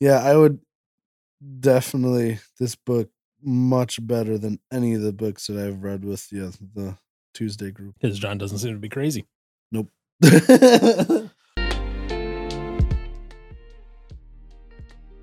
[0.00, 0.60] Yeah, I would
[1.60, 3.08] definitely this book
[3.42, 6.98] much better than any of the books that I've read with the the
[7.32, 7.94] Tuesday group.
[8.00, 9.24] Because John doesn't seem to be crazy.
[9.72, 9.88] Nope.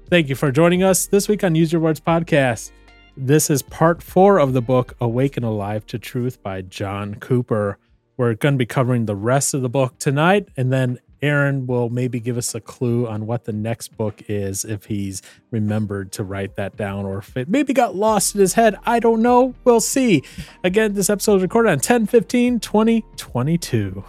[0.09, 2.71] Thank you for joining us this week on Use Your Words podcast.
[3.17, 7.77] This is part four of the book Awake and Alive to Truth by John Cooper.
[8.17, 11.89] We're going to be covering the rest of the book tonight, and then Aaron will
[11.89, 16.23] maybe give us a clue on what the next book is if he's remembered to
[16.23, 18.75] write that down or if it maybe got lost in his head.
[18.85, 19.55] I don't know.
[19.63, 20.21] We'll see.
[20.65, 24.03] Again, this episode is recorded on 10 15 2022.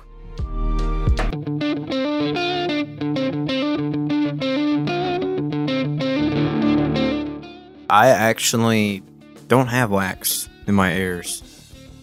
[7.88, 9.04] I actually
[9.46, 11.44] don't have wax in my ears.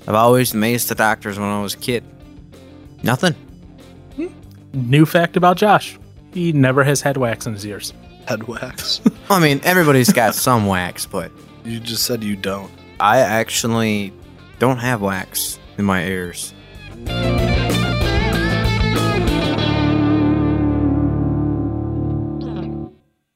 [0.08, 2.06] I've always amazed the doctors when I was a kid.
[3.04, 3.36] Nothing.
[4.74, 5.98] New fact about Josh
[6.34, 7.94] he never has had wax in his ears.
[8.28, 9.02] Head wax.
[9.30, 11.32] I mean, everybody's got some wax, but
[11.66, 12.72] you just said you don't.
[13.00, 14.14] I actually
[14.60, 16.54] don't have wax in my ears.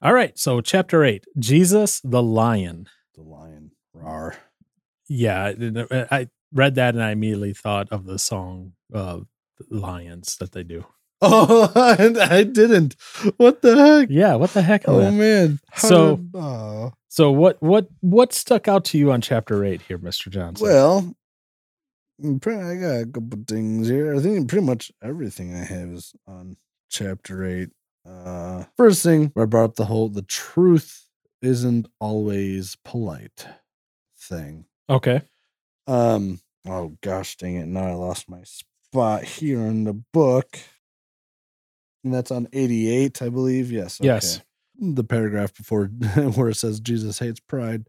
[0.02, 0.38] All right.
[0.38, 2.88] So, chapter eight Jesus the Lion.
[3.16, 3.72] The lion.
[3.94, 4.36] Rar.
[5.08, 5.52] Yeah.
[5.92, 9.22] I I read that and I immediately thought of the song uh,
[9.70, 10.86] Lions that they do.
[11.22, 12.96] Oh, and I didn't.
[13.38, 14.10] What the heck?
[14.12, 14.36] Yeah.
[14.36, 14.84] What the heck?
[14.88, 15.60] Oh man.
[15.72, 16.94] How So- did- oh.
[17.08, 20.30] So, what, what, what stuck out to you on chapter eight here, Mr.
[20.30, 20.68] Johnson?
[20.68, 21.16] well,
[22.22, 24.14] mm, I got a couple things here.
[24.14, 26.58] I think pretty much everything I have is on
[26.90, 27.70] chapter eight.
[28.06, 31.08] Uh, first thing I brought up the whole the truth
[31.42, 33.48] isn't always polite
[34.20, 34.66] thing.
[34.90, 35.22] okay.
[35.88, 36.42] Um.
[36.68, 37.68] Oh gosh, dang it!
[37.68, 40.60] Now I lost my spot here in the book,
[42.06, 43.72] and that's on eighty-eight, I believe.
[43.72, 44.00] Yes.
[44.02, 44.42] Yes.
[44.80, 45.86] The paragraph before
[46.36, 47.88] where it says Jesus hates pride.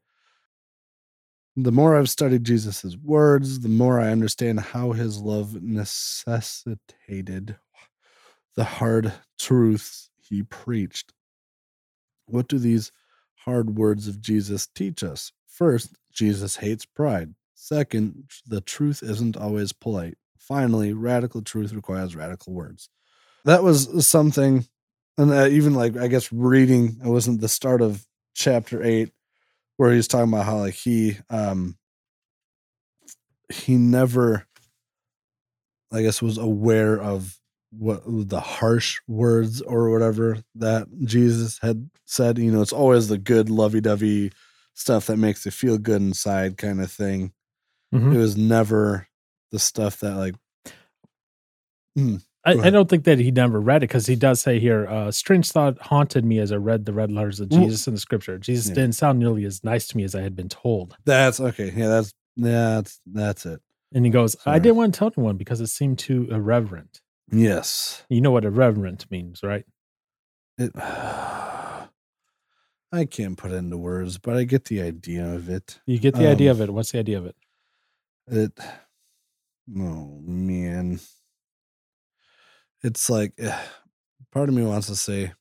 [1.54, 7.56] The more I've studied Jesus' words, the more I understand how his love necessitated
[8.56, 11.12] the hard truths he preached.
[12.26, 12.90] What do these
[13.44, 15.32] hard words of Jesus teach us?
[15.46, 17.34] First, Jesus hates pride.
[17.54, 20.18] Second, the truth isn't always polite.
[20.38, 22.88] Finally, radical truth requires radical words.
[23.46, 24.66] That was something,
[25.16, 29.12] and uh, even like I guess reading, it wasn't the start of chapter eight
[29.78, 31.76] where he's talking about how like he um
[33.52, 34.46] he never,
[35.92, 37.38] I guess, was aware of
[37.70, 42.38] what the harsh words or whatever that Jesus had said.
[42.38, 44.32] You know, it's always the good, lovey-dovey
[44.74, 47.32] stuff that makes you feel good inside, kind of thing.
[47.94, 48.14] Mhm.
[48.14, 49.08] It was never
[49.52, 50.34] the stuff that like
[52.46, 55.10] I, I don't think that he never read it because he does say here, uh,
[55.10, 58.38] strange thought haunted me as I read the red letters of Jesus in the scripture.
[58.38, 58.74] Jesus Yeah.
[58.76, 60.96] didn't sound nearly as nice to me as I had been told.
[61.04, 61.72] that's okay.
[61.76, 63.60] Yeah, that's that's that's it.
[63.92, 67.00] And he goes, I didn't want to tell anyone because it seemed too irreverent.
[67.32, 68.04] Yes.
[68.08, 69.64] You know what irreverent means, right?
[70.58, 70.70] It
[72.92, 75.80] I can't put it into words, but I get the idea of it.
[75.86, 76.72] You get the idea Um, of it.
[76.72, 77.36] What's the idea of it?
[78.28, 78.52] It
[79.78, 81.00] oh man.
[82.86, 83.58] It's like eh,
[84.30, 85.32] part of me wants to say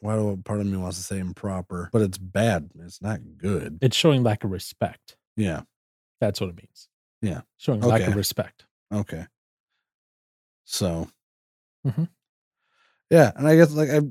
[0.00, 2.68] why do part of me wants to say improper, but it's bad.
[2.78, 3.78] It's not good.
[3.80, 5.16] It's showing lack of respect.
[5.34, 5.62] Yeah.
[6.20, 6.88] That's what it means.
[7.22, 7.40] Yeah.
[7.56, 8.66] Showing lack of respect.
[8.92, 9.26] Okay.
[10.64, 11.08] So,
[11.86, 12.10] Mhm.
[13.08, 14.02] yeah, and I guess like I,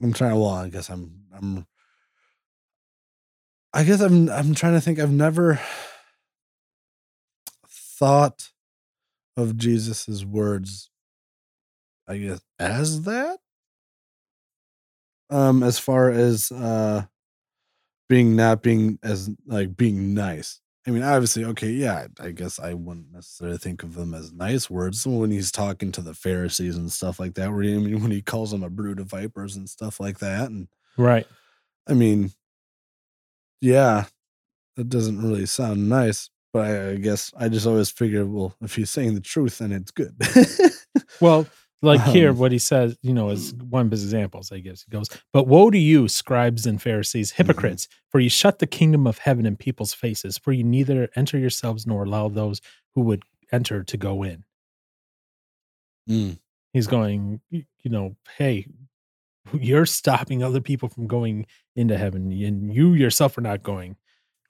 [0.00, 0.36] I'm trying.
[0.36, 1.24] Well, I guess I'm.
[1.32, 1.66] I'm.
[3.72, 4.28] I guess I'm.
[4.28, 5.00] I'm trying to think.
[5.00, 5.60] I've never
[7.68, 8.51] thought
[9.36, 10.90] of Jesus's words.
[12.08, 13.38] I guess as that.
[15.30, 17.06] Um, as far as uh,
[18.08, 20.60] being not being as like being nice.
[20.86, 24.68] I mean, obviously, okay, yeah, I guess I wouldn't necessarily think of them as nice
[24.68, 27.52] words when he's talking to the Pharisees and stuff like that.
[27.52, 30.18] Where he, I mean, when he calls them a brood of vipers and stuff like
[30.18, 31.26] that, and Right.
[31.88, 32.32] I mean,
[33.60, 34.06] yeah,
[34.76, 36.30] that doesn't really sound nice.
[36.52, 39.72] But I, I guess I just always figure, well, if he's saying the truth, then
[39.72, 40.14] it's good.
[41.20, 41.46] Well,
[41.82, 44.84] like here, Um, what he says, you know, is one of his examples, I guess.
[44.84, 49.06] He goes, But woe to you, scribes and Pharisees, hypocrites, for you shut the kingdom
[49.06, 52.60] of heaven in people's faces, for you neither enter yourselves nor allow those
[52.94, 54.44] who would enter to go in.
[56.08, 56.38] Mm.
[56.72, 58.66] He's going, you know, hey,
[59.52, 61.46] you're stopping other people from going
[61.76, 63.96] into heaven, and you yourself are not going.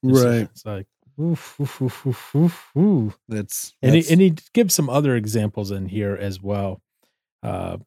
[0.04, 0.42] So right.
[0.42, 0.86] It's like,
[1.20, 3.18] oof, oof, oof, oof, oof, oof.
[3.28, 6.82] That's, And he, and he gives some other examples in here as well.
[7.42, 7.78] Uh,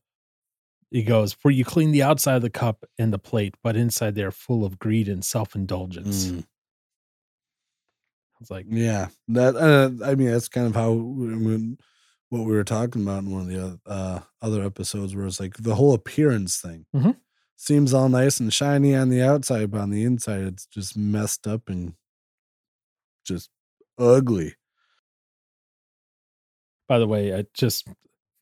[0.92, 4.16] he goes, For you clean the outside of the cup and the plate, but inside
[4.16, 6.28] they are full of greed and self indulgence.
[6.32, 11.78] Mm, I was like, yeah, that uh, I mean that's kind of how mean,
[12.30, 15.56] what we were talking about in one of the uh, other episodes, where it's like
[15.58, 17.16] the whole appearance thing Mhm.
[17.56, 21.48] seems all nice and shiny on the outside, but on the inside it's just messed
[21.48, 21.94] up and
[23.26, 23.50] just
[23.98, 24.56] ugly.
[26.88, 27.88] by the way, I just,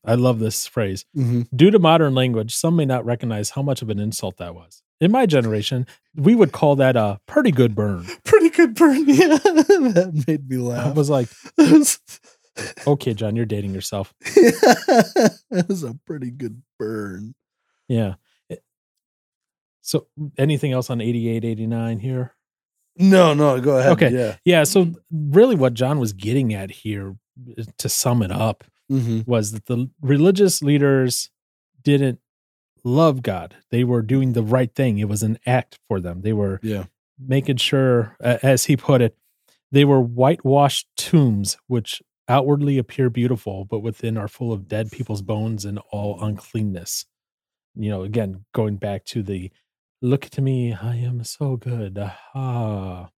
[0.04, 1.06] I love this phrase.
[1.16, 1.42] Mm-hmm.
[1.56, 4.82] Due to modern language, some may not recognize how much of an insult that was.
[5.00, 8.06] In my generation, we would call that a pretty good burn.
[8.24, 9.04] Pretty good burn.
[9.08, 10.86] Yeah, that made me laugh.
[10.86, 11.28] I was like,
[12.86, 14.14] okay, John, you're dating yourself.
[14.20, 17.34] that was a pretty good burn.
[17.88, 18.14] Yeah.
[19.82, 20.06] So
[20.38, 22.34] anything else on 88, 89 here?
[22.96, 23.92] No, no, go ahead.
[23.92, 24.10] Okay.
[24.10, 24.36] Yeah.
[24.44, 24.64] Yeah.
[24.64, 27.16] So really what John was getting at here,
[27.58, 29.20] uh, to sum it up, Mm-hmm.
[29.24, 31.30] was that the religious leaders
[31.82, 32.18] didn't
[32.84, 33.56] love God.
[33.70, 34.98] They were doing the right thing.
[34.98, 36.20] It was an act for them.
[36.20, 36.84] They were Yeah.
[37.18, 39.16] making sure, as he put it,
[39.72, 45.22] they were whitewashed tombs, which outwardly appear beautiful, but within are full of dead people's
[45.22, 47.06] bones and all uncleanness.
[47.74, 49.50] You know, again, going back to the
[50.02, 51.98] look to me, I am so good.
[51.98, 53.10] Aha.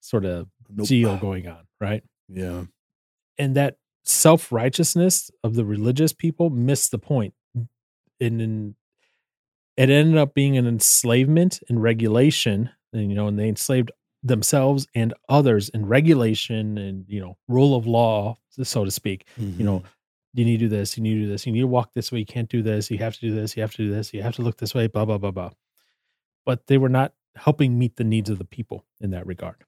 [0.00, 0.88] Sort of Nope.
[0.88, 2.02] deal going on, right?
[2.28, 2.64] Yeah.
[3.38, 7.34] and that self righteousness of the religious people missed the point.
[7.56, 7.68] Mm,
[8.20, 8.74] and then
[9.76, 13.90] it ended up being an enslavement and regulation, and you know, and they enslaved
[14.22, 19.26] themselves and others in regulation and you know, rule of law, so to speak.
[19.36, 19.86] You know, mm-hmm.
[20.34, 22.10] you need to do this, you need to do this, you need to walk this
[22.12, 24.14] way, you can't do this, you have to do this, you have to do this,
[24.14, 25.50] you have to look this way, blah, blah, blah, blah.
[26.44, 29.64] But they were not helping meet the needs of the people in that regard.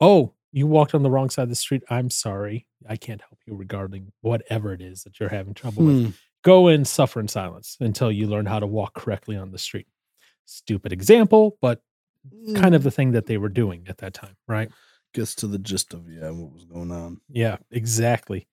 [0.00, 1.82] Oh, you walked on the wrong side of the street.
[1.88, 2.66] I'm sorry.
[2.88, 6.04] I can't help you regarding whatever it is that you're having trouble with.
[6.04, 6.10] Hmm.
[6.42, 9.86] Go and suffer in silence until you learn how to walk correctly on the street.
[10.44, 11.82] Stupid example, but
[12.54, 14.70] kind of the thing that they were doing at that time, right?
[15.12, 17.20] gets to the gist of yeah what was going on.
[17.28, 18.48] Yeah, exactly.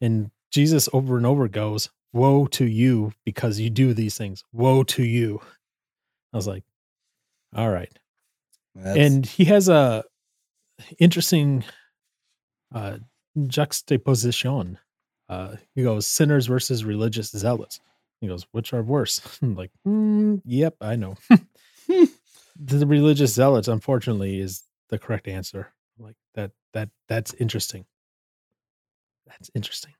[0.00, 4.42] And Jesus over and over goes, Woe to you because you do these things.
[4.52, 5.40] Woe to you.
[6.32, 6.64] I was like,
[7.54, 7.92] All right.
[8.74, 10.04] That's, and he has a
[10.98, 11.64] interesting
[12.74, 12.98] uh
[13.46, 14.78] juxtaposition.
[15.28, 17.80] Uh he goes, sinners versus religious zealots.
[18.20, 19.20] He goes, which are worse?
[19.42, 21.16] I'm like, "Mm, yep, I know.
[21.88, 25.72] the religious zealots, unfortunately, is the correct answer.
[25.98, 27.84] Like that that that's interesting.
[29.26, 29.92] That's interesting.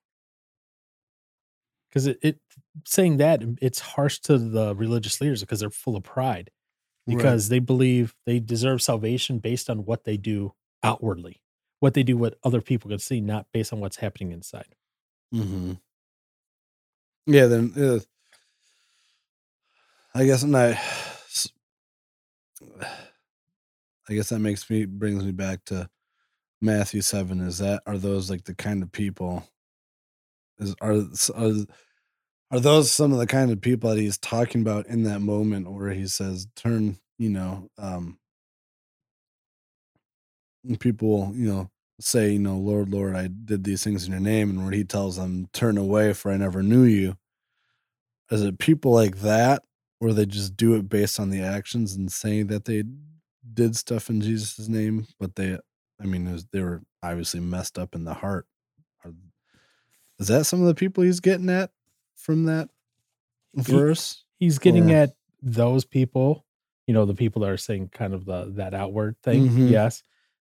[2.04, 2.40] Because it, it
[2.86, 6.50] saying that it's harsh to the religious leaders because they're full of pride
[7.06, 7.16] Right.
[7.16, 11.42] because they believe they deserve salvation based on what they do outwardly,
[11.80, 14.74] what they do, what other people can see, not based on what's happening inside.
[15.32, 15.72] hmm
[17.26, 18.00] Yeah, then uh,
[20.14, 20.80] I guess and I
[24.08, 25.88] I guess that makes me brings me back to
[26.60, 27.40] Matthew seven.
[27.40, 29.48] Is that are those like the kind of people?
[30.58, 30.94] Is are
[31.34, 31.52] are
[32.50, 35.70] are those some of the kind of people that he's talking about in that moment
[35.70, 38.18] where he says, "Turn," you know, um,
[40.78, 44.50] people, you know, say, you know, Lord, Lord, I did these things in your name,
[44.50, 47.16] and where he tells them, turn away, for I never knew you.
[48.30, 49.62] Is it people like that,
[49.98, 52.84] where they just do it based on the actions and saying that they
[53.54, 55.58] did stuff in Jesus' name, but they,
[56.00, 58.46] I mean, was, they were obviously messed up in the heart.
[60.20, 61.70] Is that some of the people he's getting at
[62.18, 62.68] from that
[63.54, 64.24] verse?
[64.38, 66.44] He's getting Or- at those people,
[66.86, 69.48] you know, the people that are saying kind of the that outward thing.
[69.48, 69.70] Mhm.
[69.70, 70.02] Yes.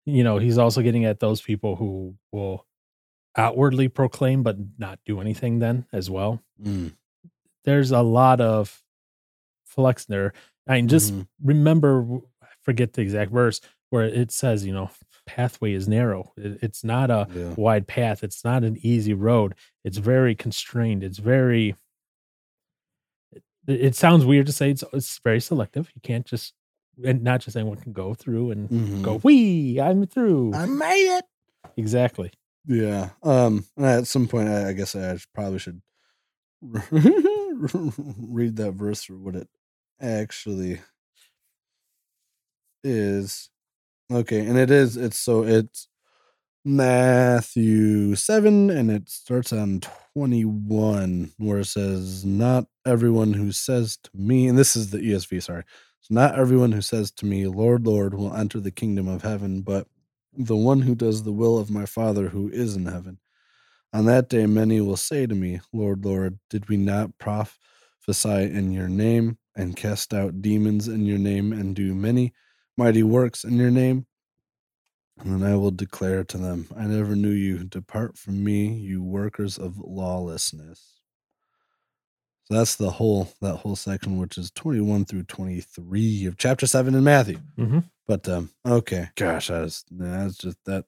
[0.04, 2.66] You know, he's also getting at those people who will
[3.36, 6.42] outwardly proclaim but not do anything then as well.
[6.60, 6.94] Mm,
[7.64, 8.82] There's a lot of
[9.64, 10.32] flex there.
[10.66, 11.28] I mean, just mhm.
[11.42, 13.60] remember, I forget the exact verse
[13.90, 14.90] where it says, you know,
[15.34, 16.32] pathway is narrow.
[16.36, 17.54] It- It's not a Yeah.
[17.56, 18.24] wide path.
[18.24, 19.54] It's not an easy road.
[19.84, 21.02] It's very constrained.
[21.04, 21.76] It's very.
[23.32, 24.70] It, it sounds weird to say.
[24.70, 25.90] It's it's very selective.
[25.94, 26.54] You can't just
[27.04, 29.02] and not just anyone can go through and Mhm.
[29.02, 29.20] go.
[29.22, 30.52] Wee, I'm through.
[30.54, 31.24] I made it.
[31.76, 32.32] exactly.
[32.66, 33.10] Yeah.
[33.22, 33.64] Um.
[33.78, 35.80] At some point, I, I guess I probably should
[36.90, 39.48] read that verse for what it
[40.00, 40.80] actually
[42.84, 43.48] is.
[44.10, 44.96] Okay, and it is.
[44.96, 45.86] It's so it's
[46.64, 49.80] Matthew seven, and it starts on
[50.14, 54.98] twenty one, where it says, "Not everyone who says to me," and this is the
[54.98, 55.40] ESV.
[55.40, 55.64] Sorry.
[56.00, 59.62] So not everyone who says to me, Lord, Lord, will enter the kingdom of heaven,
[59.62, 59.88] but
[60.36, 63.18] the one who does the will of my Father who is in heaven.
[63.92, 68.72] On that day, many will say to me, Lord, Lord, did we not prophesy in
[68.72, 72.32] your name, and cast out demons in your name, and do many
[72.80, 74.06] mighty works in your name.
[75.18, 77.64] And then I will declare to them, I never knew you.
[77.64, 80.80] Depart from me, you workers of lawlessness.
[82.44, 86.94] So that's the whole that whole section, which is 21 through 23 of chapter 7
[86.94, 87.38] in Matthew.
[87.58, 87.84] Mhm.
[88.08, 89.10] But um, okay.
[89.14, 90.86] Gosh, that is that's just that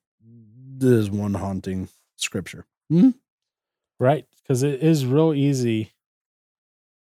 [0.81, 2.65] is one haunting scripture.
[4.01, 4.27] Right.
[4.43, 5.93] Because it is real easy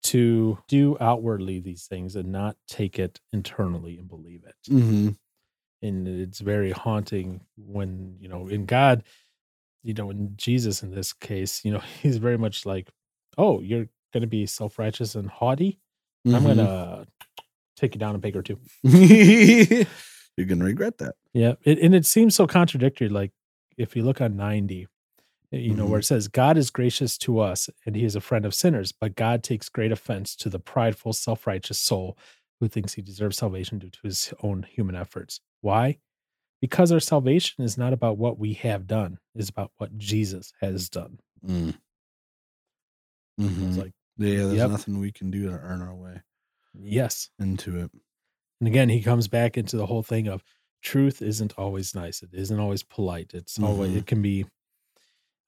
[0.04, 4.56] to do outwardly these things and not take it internally and believe it.
[4.72, 5.10] Mm-hmm.
[5.84, 9.04] And it's very haunting when, you know, in God,
[9.84, 12.90] you know, in Jesus in this case, you know, he's very much like,
[13.38, 15.80] oh, you're going to be self righteous and haughty.
[16.26, 16.46] I'm Mm-hmm.
[16.46, 17.08] going to
[17.78, 18.60] take you down a peg or two.
[20.38, 21.16] You're gonna regret that.
[21.34, 21.54] Yeah.
[21.64, 23.10] It, and it seems so contradictory.
[23.10, 23.32] Like
[23.78, 24.86] if you look on 90, eh,
[25.52, 28.46] you know, where it says, God is gracious to us and he is a friend
[28.46, 32.18] of sinners, but God takes great offense to the prideful, self righteous soul
[32.60, 35.42] who thinks he deserves salvation due to his own human efforts.
[35.62, 35.98] Why?
[36.62, 40.90] Because our salvation is not about what we have done, it's about what Jesus has
[40.90, 41.20] done.
[41.46, 41.76] Mm.
[43.40, 43.68] Mhm.
[43.70, 44.70] It's like, Yeah, there's Yep.
[44.70, 46.22] nothing we can do to earn our way
[46.74, 47.30] yes.
[47.40, 47.92] into it.
[48.60, 50.44] And again, he comes back into the whole thing of
[50.84, 52.22] truth isn't always nice.
[52.22, 53.34] It isn't always polite.
[53.34, 53.98] It's always, Mhm.
[53.98, 54.46] it can be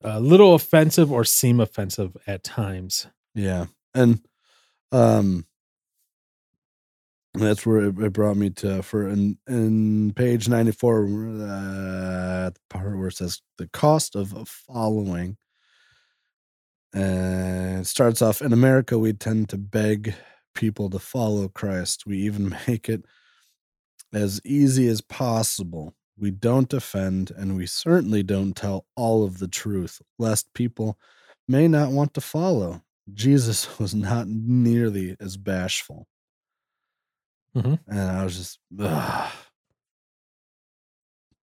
[0.04, 3.08] a little offensive or seem offensive at times.
[3.36, 4.22] Yeah, and
[4.92, 5.46] um,
[7.34, 12.56] that's where it, it brought me to for in in page ninety four, uh, the
[12.70, 15.38] part where it says the cost of following.
[16.94, 20.14] And it starts off in America, we tend to beg
[20.54, 22.06] people to follow Christ.
[22.06, 23.04] We even make it
[24.14, 25.96] as easy as possible.
[26.18, 30.98] We don't offend, and we certainly don't tell all of the truth, lest people
[31.48, 32.84] may not want to follow.
[33.14, 36.08] Jesus was not nearly as bashful.
[37.56, 37.80] Mhm.
[37.88, 39.32] And I was just, ugh.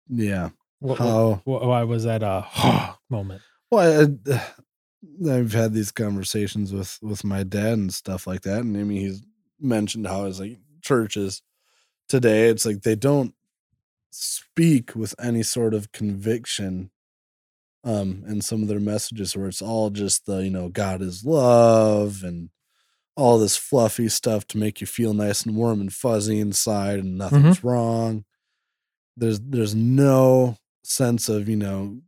[0.08, 0.50] yeah.
[0.80, 1.40] What, How?
[1.44, 3.42] what- why was that a moment?
[3.70, 4.40] Well, I,
[5.30, 9.00] I've had these conversations with with my dad and stuff like that, and I mean,
[9.00, 9.22] he's
[9.60, 11.42] mentioned how it's like churches
[12.08, 12.48] today.
[12.48, 13.34] It's like they don't
[14.20, 16.90] speak with any sort of conviction
[17.84, 21.24] um in some of their messages where it's all just the you know god is
[21.24, 22.50] love and
[23.16, 27.18] all this fluffy stuff to make you feel nice and warm and fuzzy inside and
[27.18, 28.24] nothing's wrong.
[29.16, 32.00] There's there's no sense of you know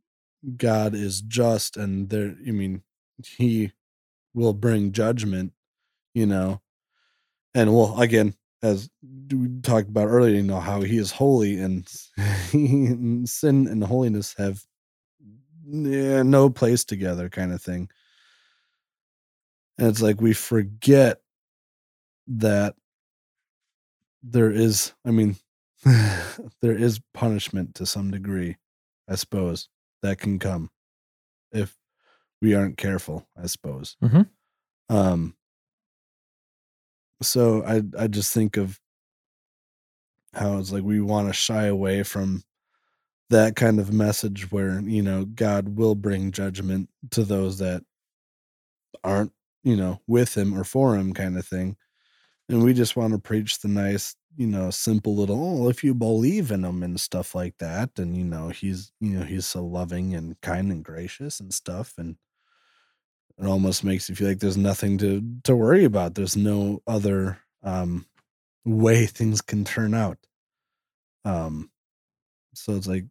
[0.56, 2.82] god is just and there i mean
[3.24, 3.72] he
[4.34, 5.52] will bring judgment
[6.14, 6.60] you know?
[7.54, 8.90] And well again as
[9.32, 11.88] we talked about earlier you know how he is holy and
[13.28, 14.62] sin and holiness have
[15.66, 17.88] yeah, no place together kind of thing
[19.78, 21.20] and it's like we forget
[22.26, 22.74] that
[24.22, 25.36] there is i mean
[26.60, 28.56] there is punishment to some degree
[29.08, 29.68] i suppose
[30.02, 30.70] that can come
[31.52, 31.76] if
[32.42, 34.28] we aren't careful i suppose Mhm.
[34.88, 35.34] um
[37.22, 38.78] so i i just think of
[40.34, 42.42] how it's like we want to shy away from
[43.30, 47.82] that kind of message where you know god will bring judgment to those that
[49.04, 51.76] aren't you know with him or for him kind of thing
[52.48, 55.94] and we just want to preach the nice you know simple little oh if you
[55.94, 59.64] believe in him and stuff like that and you know he's you know he's so
[59.64, 62.16] loving and kind and gracious and stuff and
[63.40, 66.14] it almost makes you feel like there's nothing to to worry about.
[66.14, 68.06] There's no other um
[68.64, 70.18] way things can turn out.
[71.24, 71.70] Um
[72.54, 73.06] so it's like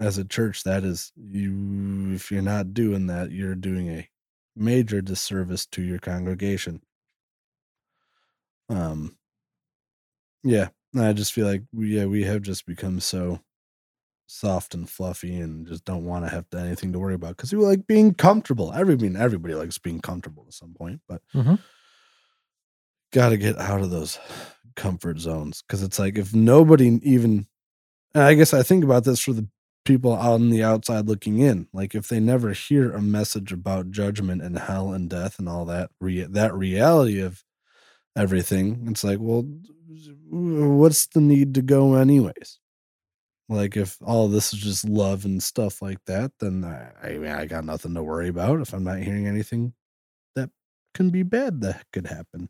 [0.00, 4.08] as a church that is you if you're not doing that you're doing a
[4.56, 6.82] major disservice to your congregation.
[8.70, 9.16] Um
[10.42, 13.40] yeah i just feel like yeah we have just become so
[14.28, 17.52] soft and fluffy and just don't want to have to, anything to worry about because
[17.52, 21.22] we like being comfortable every I mean, everybody likes being comfortable at some point but
[21.34, 21.58] Mhm.
[23.12, 24.18] got to get out of those
[24.76, 27.46] comfort zones because it's like if nobody even
[28.14, 29.48] i guess i think about this for the
[29.84, 34.42] people on the outside looking in like if they never hear a message about judgment
[34.42, 37.42] and hell and death and all that that reality of
[38.16, 39.44] everything it's like well
[40.30, 42.58] what's the need to go anyways
[43.48, 47.30] like if all this is just love and stuff like that then i i mean
[47.30, 49.72] i got nothing to worry about if i'm not hearing anything
[50.36, 50.50] that
[50.94, 52.48] can be bad that could happen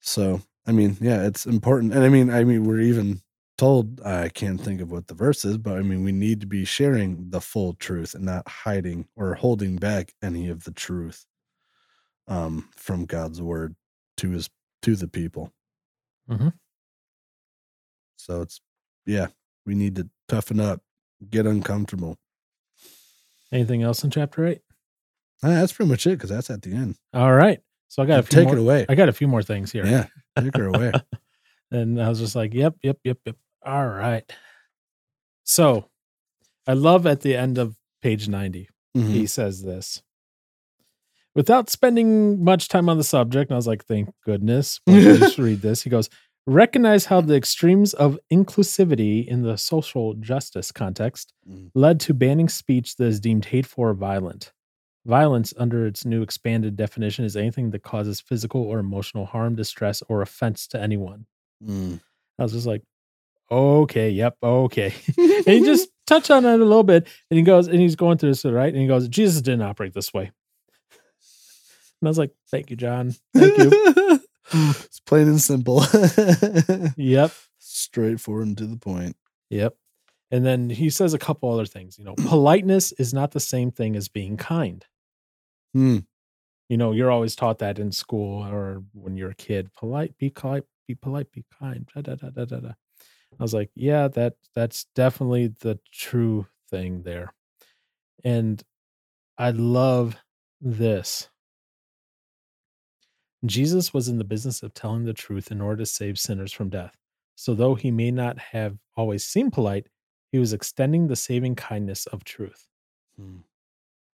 [0.00, 3.20] so i mean yeah it's important and i mean i mean we're even
[3.58, 6.46] told i can't think of what the verse is but i mean we need to
[6.46, 11.26] be sharing the full truth and not hiding or holding back any of the truth
[12.28, 13.74] um, from God's word
[14.18, 14.48] to his
[14.82, 15.52] to the people.
[16.28, 16.52] Mhm.
[18.16, 18.60] So it's
[19.06, 19.28] yeah,
[19.66, 20.80] we need to toughen up,
[21.30, 22.18] get uncomfortable.
[23.52, 24.60] Anything else in chapter eight?
[25.42, 26.96] Ah, that's pretty much it because that's at the end.
[27.12, 27.60] All right.
[27.88, 28.86] So I got a few Take more, it away.
[28.88, 29.84] I got a few more things here.
[29.84, 30.06] Yeah,
[30.38, 30.92] take her away.
[31.70, 33.36] And I was just like, yep, yep, yep, yep.
[33.64, 34.30] All right.
[35.44, 35.88] So
[36.66, 39.06] I love at the end of page 90, Mhm.
[39.08, 40.02] he says this.
[41.34, 44.80] Without spending much time on the subject, and I was like, thank goodness.
[44.86, 45.80] Don't just read this.
[45.82, 46.10] He goes,
[46.46, 51.70] recognize how the extremes of inclusivity in the social justice context Mm.
[51.74, 54.52] led to banning speech that is deemed hateful or violent.
[55.04, 60.02] Violence, under its new expanded definition, is anything that causes physical or emotional harm, distress,
[60.08, 61.26] or offense to anyone.
[61.64, 62.00] Mm.
[62.38, 62.82] I was just like,
[63.50, 64.94] okay, yep, okay.
[65.18, 68.18] and he just touched on it a little bit, and he goes, and he's going
[68.18, 68.72] through this, right?
[68.72, 70.30] And he goes, Jesus didn't operate this way.
[72.00, 73.14] And I was like, thank you, John.
[73.34, 74.20] Thank you.
[74.52, 75.84] it's plain and simple.
[76.96, 79.16] yep, Straightforward and to the point.
[79.50, 79.76] yep.
[80.30, 81.98] And then he says a couple other things.
[81.98, 84.84] You know, politeness is not the same thing as being kind.
[85.74, 85.98] Hmm.
[86.68, 89.72] You know, you're always taught that in school or when you're a kid.
[89.74, 91.86] Polite, be polite, be polite, be kind.
[91.94, 92.72] Da, da, da, da, da, da.
[93.38, 97.34] I was like, yeah, that that's definitely the true thing there.
[98.24, 98.62] And
[99.36, 100.16] I love
[100.60, 101.28] this.
[103.44, 106.68] Jesus was in the business of telling the truth in order to save sinners from
[106.68, 106.96] death.
[107.34, 109.88] So though he may not have always seemed polite,
[110.30, 112.66] he was extending the saving kindness of truth.
[113.18, 113.38] Hmm.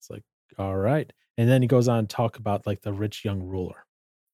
[0.01, 0.23] It's like,
[0.59, 1.13] all right.
[1.37, 3.85] And then he goes on to talk about like the rich young ruler.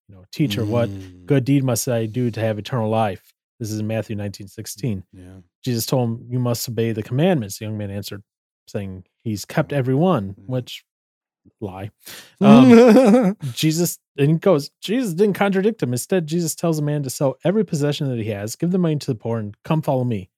[0.07, 1.25] You know, teacher, what Mm.
[1.25, 3.33] good deed must I do to have eternal life?
[3.59, 5.03] This is in Matthew 19, 16.
[5.13, 5.37] Yeah.
[5.63, 7.57] Jesus told him, You must obey the commandments.
[7.59, 8.23] The young man answered,
[8.67, 10.43] saying, He's kept every one, Yeah.
[10.45, 10.83] which
[11.61, 11.91] lie.
[12.41, 15.93] Um, Jesus, and goes, Jesus didn't contradict him.
[15.93, 18.97] Instead, Jesus tells a man to sell every possession that he has, give the money
[18.97, 20.29] to the poor, and come follow me.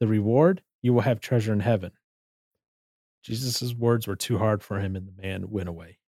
[0.00, 1.92] The reward, you will have treasure in heaven.
[3.22, 5.98] Jesus' words were too hard for him, and the man went away.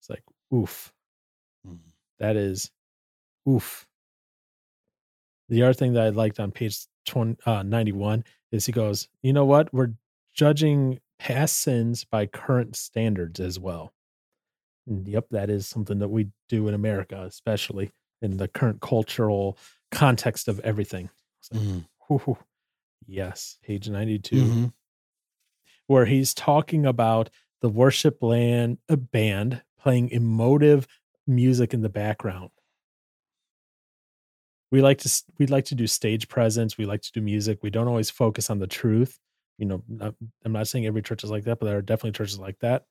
[0.00, 0.22] It's like,
[0.54, 0.92] oof.
[1.66, 1.78] Mm.
[2.18, 2.70] That is
[3.48, 3.86] oof.
[5.48, 9.32] The other thing that I liked on page 20, uh, 91 is he goes, you
[9.32, 9.72] know what?
[9.74, 9.92] We're
[10.34, 13.92] judging past sins by current standards as well.
[14.86, 19.58] And yep, that is something that we do in America, especially in the current cultural
[19.92, 21.10] context of everything.
[21.52, 21.86] Like, Mhm.
[23.06, 24.72] yes, page 92 Mhm.
[25.86, 27.30] where he's talking about
[27.60, 30.86] the worship land a band playing emotive
[31.26, 32.50] music in the background.
[34.70, 36.78] We like to we like to do stage presence.
[36.78, 37.58] We like to do music.
[37.62, 39.18] We don't always focus on the truth.
[39.60, 42.12] You know, not, I'm not saying every church is like that, but there are definitely
[42.12, 42.86] churches like that.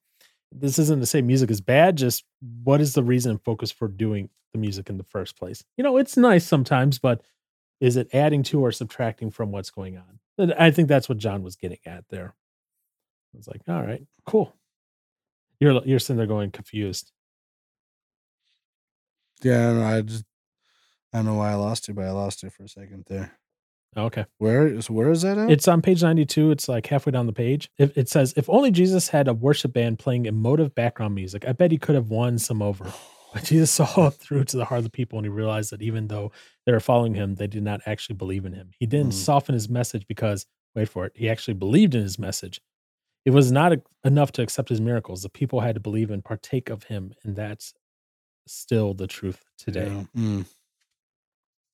[0.52, 1.98] This isn't to say music is bad.
[1.98, 2.24] Just
[2.64, 5.64] what is the reason and focus for doing the music in the first place?
[5.78, 7.24] You know, it's nice sometimes, but
[7.80, 10.20] is it adding to or subtracting from what's going on?
[10.38, 12.36] And I think that's what John was getting at there.
[13.34, 14.56] I was like, all right, cool.
[15.60, 17.12] You're you're sitting there going confused.
[19.42, 20.26] Yeah, no, I just
[21.12, 23.40] I don't know why I lost you, but I lost you for a second there.
[23.98, 24.26] Okay.
[24.38, 25.50] Where is where is that at?
[25.50, 26.52] It's on page 92.
[26.52, 27.70] It's like halfway down the page.
[27.78, 31.54] It, it says, if only Jesus had a worship band playing emotive background music, I
[31.54, 32.86] bet he could have won some over.
[33.32, 36.08] But Jesus saw through to the heart of the people and he realized that even
[36.08, 36.32] though
[36.66, 38.72] they were following him, they did not actually believe in him.
[38.80, 39.14] He didn't Mm.
[39.14, 42.60] soften his message because, wait for it, he actually believed in his message.
[43.26, 45.22] It was not e- enough to accept his miracles.
[45.22, 47.14] The people had to believe and partake of him.
[47.24, 47.76] And that's
[48.48, 49.92] still the truth today.
[50.16, 50.20] Yeah.
[50.20, 50.46] Mm.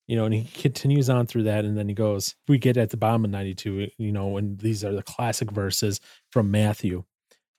[0.08, 2.90] You know, and he continues on through that, and then he goes, we get at
[2.92, 6.00] the bottom of 92, you know, and these are the classic verses
[6.32, 7.04] from Matthew.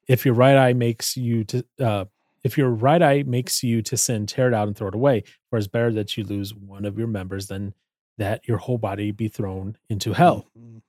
[0.09, 2.05] If your right eye makes you to, uh,
[2.45, 5.25] if your right eye makes you to sin, tear it out and throw it away.
[5.51, 7.75] For it's better that you lose one of your members than
[8.19, 10.47] that your whole body be thrown into hell.
[10.57, 10.83] Mhm.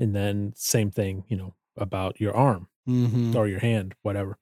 [0.00, 3.34] And then same thing, you know, about your arm Mhm.
[3.34, 4.38] or your hand, whatever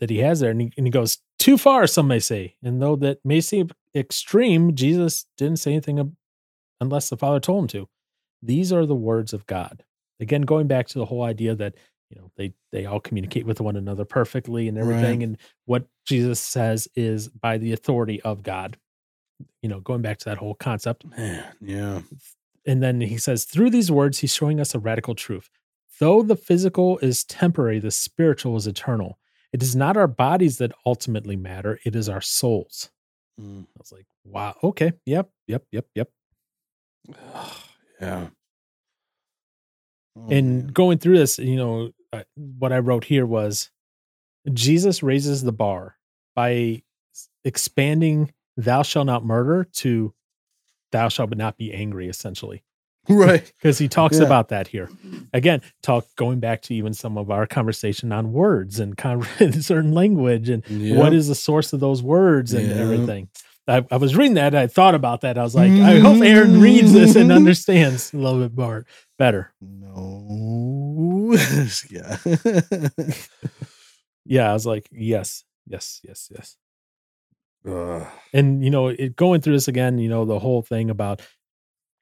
[0.00, 0.50] that he has there.
[0.50, 2.56] And he, and he goes too far, some may say.
[2.62, 6.16] And though that may seem extreme, Jesus didn't say anything
[6.80, 7.88] unless the Father told him to.
[8.42, 9.84] These are the words of God.
[10.20, 11.74] Again, going back to the whole idea that
[12.10, 15.22] you know they they all communicate with one another perfectly and everything.
[15.22, 18.76] And what Jesus says is by the authority of God.
[19.62, 21.04] You know, going back to that whole concept.
[21.04, 22.02] Man, yeah.
[22.66, 25.48] And then he says, through these words, he's showing us a radical truth.
[26.00, 29.18] Though the physical is temporary, the spiritual is eternal.
[29.52, 32.90] It is not our bodies that ultimately matter, it is our souls.
[33.40, 33.62] Mm.
[33.64, 36.08] I was like, wow, okay, yep, yep, yep, yep.
[38.00, 38.28] yeah.
[40.16, 40.66] Oh, and man.
[40.68, 41.90] going through this, you know,
[42.34, 43.70] what I wrote here was
[44.52, 45.96] Jesus raises the bar
[46.34, 46.82] by
[47.44, 50.14] expanding "Thou shalt not murder" to
[50.92, 52.62] "Thou shalt not be angry," essentially
[53.08, 53.52] right.
[53.60, 54.24] because he talks Yeah.
[54.26, 54.88] about that here
[55.32, 59.22] again talk going back to even some of our conversation on words and con-
[59.60, 60.64] certain language and
[60.96, 62.76] what is the source of those words and Yep.
[62.76, 63.28] everything
[63.68, 66.60] I, I was reading that i thought about that i was like i hope aaron
[66.60, 67.36] reads this and mm-hmm.
[67.36, 68.86] understands a little bit more
[69.18, 71.36] better no?
[71.90, 72.16] yeah.
[74.24, 76.56] yeah i was like yes yes yes yes
[77.68, 78.06] Ugh.
[78.32, 81.20] and you know it going through this again you know the whole thing about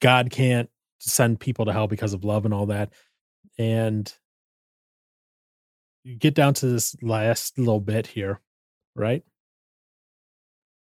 [0.03, 0.69] god can't
[1.09, 2.93] send people to hell because of love and all that
[3.59, 4.15] and
[6.03, 8.41] you get down to this last little bit here
[8.97, 9.25] right?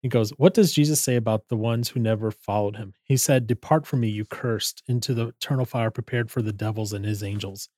[0.03, 2.95] He goes what does jesus say about the ones who never followed him?
[3.05, 6.93] He said depart from me you cursed into the eternal fire prepared for the devils
[6.93, 7.69] and his angels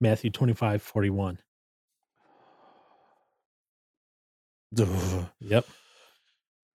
[0.00, 1.38] matthew 25 41
[5.40, 5.66] yep.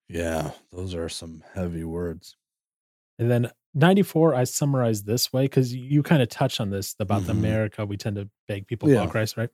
[0.10, 2.36] Yeah, those are some heavy words.
[3.20, 7.26] And then 94, I summarized this way because you kind of touched on this about
[7.26, 7.38] the Mhm.
[7.40, 7.86] America.
[7.86, 8.98] We tend to beg people Yeah.
[9.02, 9.50] about Christ, right?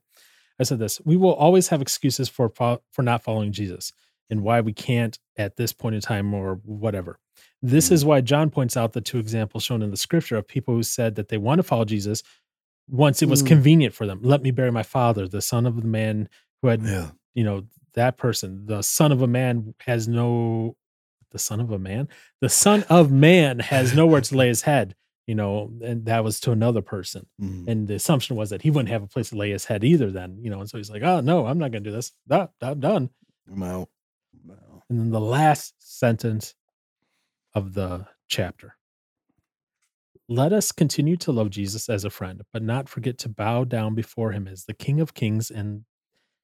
[0.60, 3.92] I said this: we will always have excuses for for not following Jesus
[4.30, 7.20] and why we can't at this point in time or whatever.
[7.62, 10.74] This is why John points out the two examples shown in the scripture of people
[10.76, 12.24] who said that they want to follow Jesus
[12.90, 13.48] once it was Mm.
[13.48, 14.20] convenient for them.
[14.22, 16.30] Let me bury my father, the son of the man
[16.62, 17.12] who had Yeah.
[17.34, 20.76] you know that person the son of a man has no
[21.34, 22.08] the son of a man
[22.39, 24.96] the son of man has nowhere to lay his head
[25.28, 27.67] you know and that was to another person Mhm.
[27.67, 30.10] and the assumption was that he wouldn't have a place to lay his head either
[30.12, 32.52] then you know and so he's like oh no i'm not gonna do this that
[32.62, 33.10] i'm done
[33.52, 33.89] I'm out.
[34.43, 34.84] I'm out.
[34.89, 36.56] and then the last sentence
[37.54, 38.76] of the chapter
[40.30, 43.93] let us continue to love jesus as a friend but not forget to bow down
[43.96, 45.84] before him as the king of kings and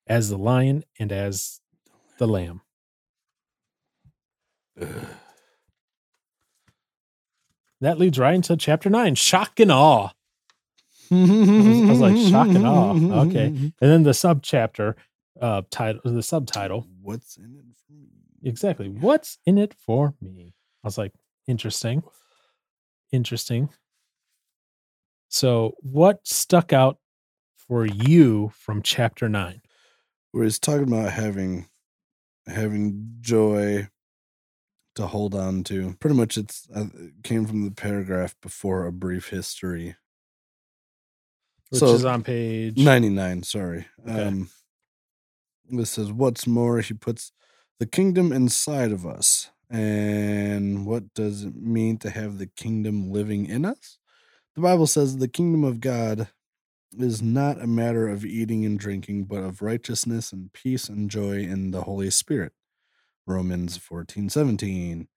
[0.07, 1.61] as the lion and as
[2.17, 2.61] the lamb.
[7.81, 10.09] That leads right into chapter nine shock and awe.
[11.11, 13.25] I was like, shock and awe.
[13.27, 13.47] Okay.
[13.47, 14.95] and then the subchapter
[15.41, 16.87] uh title the subtitle.
[17.01, 18.07] What's in it for me?
[18.43, 18.89] exactly.
[18.89, 20.53] What's in it for me?
[20.83, 21.13] I was like
[21.47, 22.03] interesting.
[23.11, 23.69] Interesting.
[25.29, 26.97] So what stuck out
[27.55, 29.61] for you from chapter 9
[30.31, 31.67] Where he's talking about having
[32.47, 33.87] having joy
[34.99, 35.95] to hold on to.
[36.01, 39.97] Pretty much, it's uh, it came from the paragraph before a brief history.
[41.71, 44.29] which So, is on page 99 sorry Okay.
[44.29, 44.49] um
[45.69, 47.31] this says what's more he puts
[47.79, 53.45] the kingdom inside of us and what does it mean to have the kingdom living
[53.47, 53.99] in us
[54.55, 56.29] the bible says the kingdom of god
[56.97, 61.37] is not a matter of eating and drinking but of righteousness and peace and joy
[61.39, 62.53] in the holy spirit
[63.29, 65.07] romans 14 17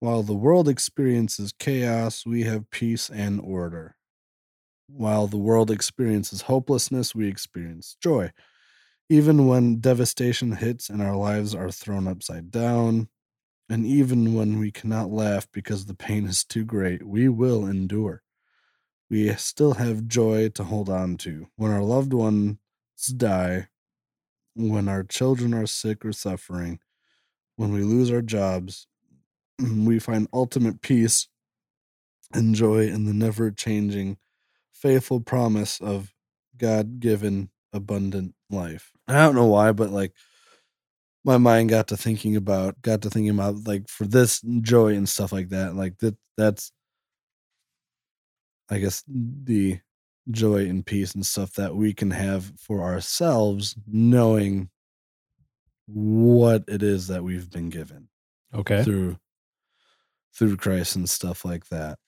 [0.00, 3.96] while the world experiences chaos we have peace and order
[4.86, 8.32] while the world experiences hopelessness, we experience joy.
[9.08, 13.08] Even when devastation hits and our lives are thrown upside down,
[13.68, 18.22] and even when we cannot laugh because the pain is too great, we will endure.
[19.10, 21.48] We still have joy to hold on to.
[21.56, 22.56] When our loved ones
[23.16, 23.68] die,
[24.54, 26.78] when our children are sick or suffering,
[27.56, 28.86] when we lose our jobs,
[29.58, 31.28] we find ultimate peace
[32.32, 34.16] and joy in the never changing
[34.72, 36.12] faithful promise of
[36.56, 38.92] God given abundant life.
[39.08, 40.12] I don't know why, but like
[41.24, 45.08] my mind got to thinking about got to thinking about like for this joy and
[45.08, 45.74] stuff like that.
[45.74, 46.70] Like that that's
[48.70, 49.80] I guess the
[50.30, 54.70] joy and peace and stuff that we can have for ourselves knowing
[55.86, 58.08] what it is that we've been given
[58.54, 59.18] okay through
[60.34, 61.98] through Christ and stuff like that.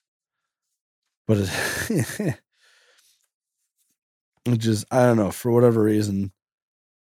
[1.29, 1.51] But it,
[4.47, 6.33] it just I don't know for whatever reason.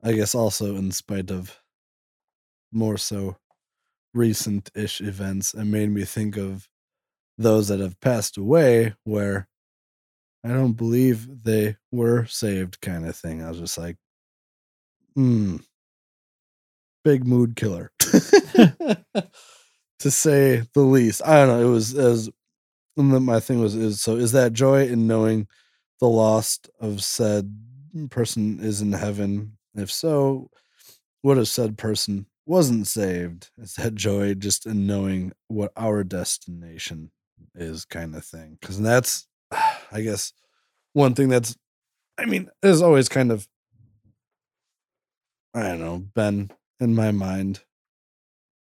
[0.04, 1.60] I guess also in spite of
[2.72, 3.38] more so
[4.14, 6.70] recent-ish events, it made me think of
[7.38, 9.48] those that have passed away where
[10.44, 13.44] I don't believe they were saved kind of thing.
[13.44, 13.98] I was just like,
[15.16, 15.58] hmm,
[17.04, 17.92] big mood killer.
[20.00, 21.22] to say the least.
[21.26, 21.68] I don't know.
[21.68, 22.30] It was as
[22.98, 25.48] my thing was is so is that joy in knowing
[26.00, 27.56] the lost of said
[28.10, 29.58] person is in heaven?
[29.76, 30.50] If so,
[31.22, 33.50] what if said person wasn't saved?
[33.58, 37.12] Is that joy just in knowing what our destination
[37.56, 38.58] is kind of thing?
[38.60, 39.28] Because that's
[39.92, 40.34] I guess
[40.94, 41.56] one thing that's
[42.18, 43.48] I mean, is always kind of
[45.54, 47.62] I don't know, been in my mind,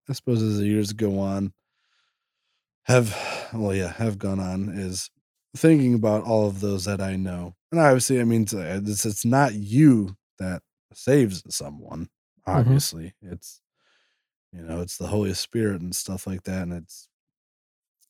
[0.08, 1.52] I suppose as the years go on,
[2.84, 3.16] have
[3.52, 5.10] well, yeah, have gone on is
[5.56, 9.04] thinking about all of those that I know, and obviously, I mean, it's uh, it's,
[9.04, 12.08] it's not you that saves someone.
[12.46, 12.58] Mm-hmm.
[12.58, 13.60] Obviously, it's
[14.52, 17.08] you know, it's the Holy Spirit and stuff like that, and it's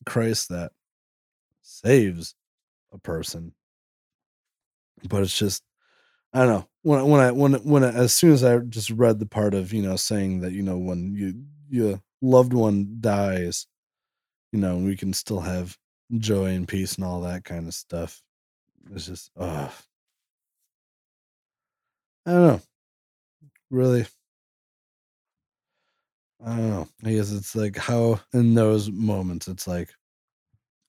[0.05, 0.73] Christ that
[1.62, 2.35] saves
[2.92, 3.53] a person.
[5.09, 5.62] But it's just,
[6.33, 8.90] I don't know when I- when I when when I, as soon as I just
[8.90, 12.99] read the part of you know saying that you know when you your loved one
[13.01, 13.66] dies,
[14.53, 15.79] you know we can still have
[16.18, 18.22] joy and peace and all that kind of stuff.
[18.92, 19.70] It's just, uh
[22.27, 22.61] I don't know,
[23.70, 24.07] really.
[26.44, 26.88] I don't know.
[27.05, 29.90] I guess it's like how in those moments it's like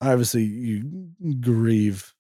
[0.02, 1.10] obviously you
[1.42, 2.14] grieve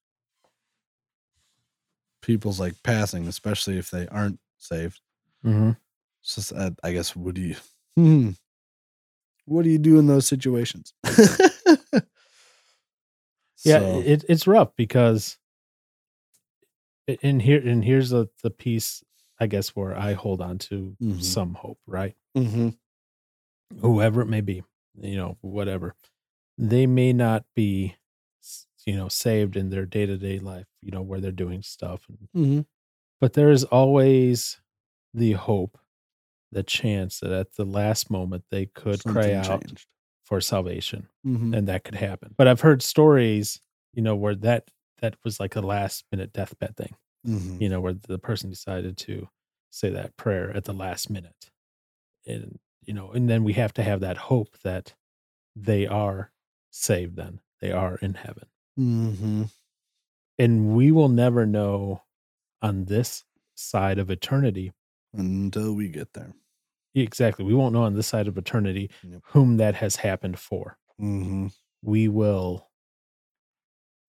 [2.27, 4.99] people's like passing, especially if they aren't saved.
[5.43, 5.71] Mm-hmm.
[6.21, 7.55] It's just uh, I guess what do you
[7.95, 8.31] hmm,
[9.45, 10.93] what do you do in those situations?
[13.65, 15.37] Yeah, So, it, it's rough because
[17.23, 19.03] and here and here's the the piece
[19.39, 21.23] I guess where I hold on to Mhm.
[21.23, 22.15] some hope, right?
[22.35, 22.77] mhm,
[23.81, 24.63] Whoever it may be,
[25.01, 25.95] you know, whatever.
[26.57, 27.95] They may not be
[28.88, 32.65] you know saved in their day-to-day life, you know, where they're doing stuff and mhm,
[33.21, 34.62] but there is always
[35.13, 35.80] the hope,
[36.52, 39.88] the chance that at the last moment they could cry out changed.
[40.26, 41.10] for salvation.
[41.26, 42.36] Mhm, and that could happen.
[42.38, 43.62] But I've heard stories,
[43.93, 46.95] you know, where that that was like a last minute deathbed thing,
[47.26, 49.30] mhm, you know, where the person decided to
[49.71, 51.52] say that prayer at the last minute.
[52.28, 54.95] And you know, and then we have to have that hope that
[55.56, 56.32] they are
[56.71, 57.41] saved then.
[57.62, 58.47] They are in heaven.
[58.77, 59.49] Mhm,
[60.39, 62.03] And we will never know
[62.61, 64.73] on this side of eternity
[65.13, 66.33] until we get there.
[66.95, 67.45] exactly.
[67.45, 69.23] We won't know on this side of eternity Yep.
[69.27, 70.77] whom that has happened for.
[70.99, 71.49] Mhm,
[71.81, 72.69] we will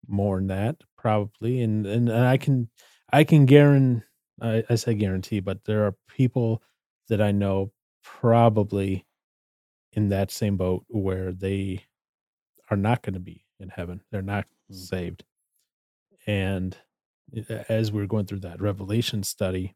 [0.07, 2.69] mourn that probably and and, and i can
[3.13, 4.03] i can guarantee
[4.41, 6.63] I, I say guarantee but there are people
[7.09, 9.07] that i know probably
[9.93, 11.85] in that same boat where they
[12.71, 14.75] are not going to be in heaven they're not Mm.
[14.75, 15.25] saved
[16.27, 16.77] and
[17.69, 19.75] as we are going through that revelation study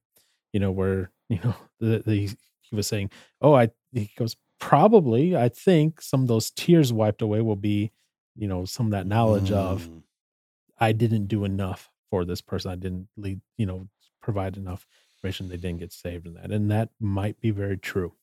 [0.52, 5.36] you know where you know the, the he was saying oh i he goes probably
[5.36, 7.90] i think some of those tears wiped away will be
[8.36, 10.02] you know some of that knowledge of mm,
[10.78, 12.72] I didn't do enough for this person.
[12.72, 13.88] I didn't lead, you know,
[14.20, 14.84] provide enough
[15.16, 15.48] information.
[15.48, 16.50] They didn't get saved in that.
[16.50, 18.14] And that might be very true.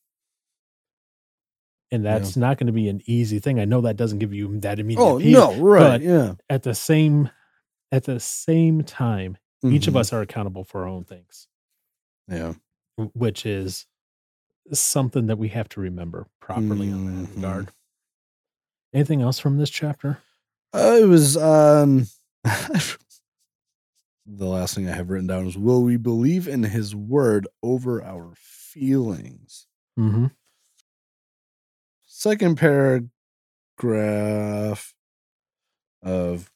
[1.92, 2.18] And Yeah.
[2.18, 3.58] that's not going to be an easy thing.
[3.58, 5.32] I know that doesn't give you that immediate Oh peace.
[5.32, 6.00] no, right?
[6.00, 6.34] yeah.
[6.48, 7.30] At the same
[7.92, 11.48] at the same time, each of Mhm, us are accountable for our own things,
[12.28, 12.54] Yeah.
[13.14, 13.86] which is
[14.72, 17.34] something that we have to remember properly on that Mhm.
[17.34, 17.68] regard.
[18.94, 20.18] Anything else from this chapter?
[20.72, 22.06] Uh, it was um
[24.26, 28.00] the last thing I have written down is will we believe in his word over
[28.04, 29.66] our feelings?
[29.98, 30.26] Mm-hmm.
[32.20, 33.08] Second paragraph
[36.02, 36.52] of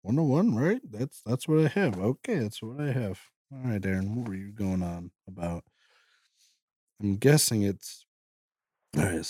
[0.00, 0.80] 101, right?
[0.90, 1.98] That's that's what I have.
[1.98, 3.20] Okay, that's what I have.
[3.52, 5.64] All right, Darren, what were you going on about?
[7.02, 8.06] I'm guessing it's
[8.96, 9.26] all right,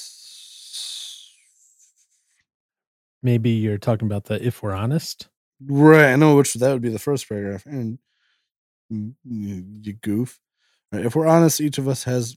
[3.20, 5.30] Maybe you're talking about the if we're honest.
[5.66, 7.66] Right, I know which that would be the first paragraph.
[7.66, 7.98] And
[8.88, 10.38] you, goof.
[10.92, 12.36] Right, if we're honest, each of us has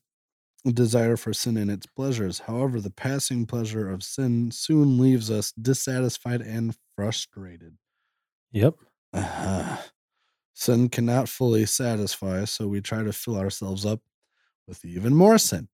[0.72, 2.40] desire for sin and its pleasures.
[2.40, 7.78] However, the passing pleasure of sin soon leaves us dissatisfied and frustrated.
[8.52, 8.76] Yep.
[9.14, 9.78] Uh-huh.
[10.54, 14.02] Sin cannot fully satisfy, so we try to fill ourselves up
[14.68, 15.68] with even more sin.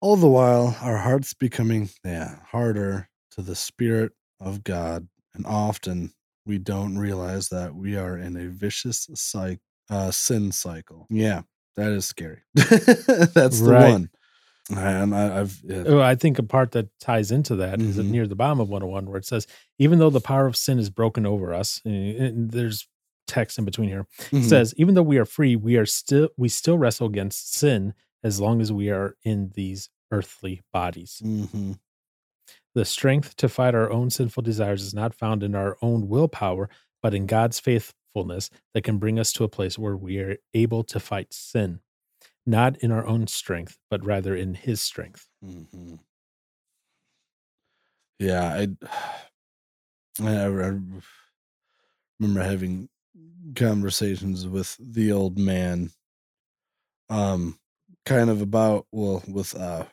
[0.00, 6.12] All the while, our hearts becoming yeah, harder to the Spirit of God, and often
[6.44, 11.06] we don't realize that we are in a vicious cycle, uh, sin cycle.
[11.08, 11.42] Yeah,
[11.76, 12.40] that is scary.
[12.54, 13.88] That's the Right.
[13.90, 14.10] one.
[14.70, 18.10] And I, I've yeah, Oh, I think a part that ties into that is Mhm.
[18.10, 19.46] near the bottom of 101, where it says,
[19.78, 22.88] even though the power of sin is broken over us, and, and there's
[23.26, 26.28] text in between here, it mhm, says, even though we are free, we are still
[26.36, 31.20] we still wrestle against sin as long as we are in these earthly bodies.
[31.24, 31.74] mhm,
[32.74, 36.68] The strength to fight our own sinful desires is not found in our own willpower,
[37.02, 37.58] but in God's
[38.14, 41.80] faithfulness that can bring us to a place where we are able to fight sin,
[42.46, 45.28] not in our own strength, but rather in His strength.
[45.42, 45.98] mhm.
[48.18, 48.66] Yeah,
[50.20, 52.88] I, I, I remember having
[53.56, 55.90] conversations with the old man,
[57.08, 57.58] um,
[58.04, 59.84] kind of about well with uh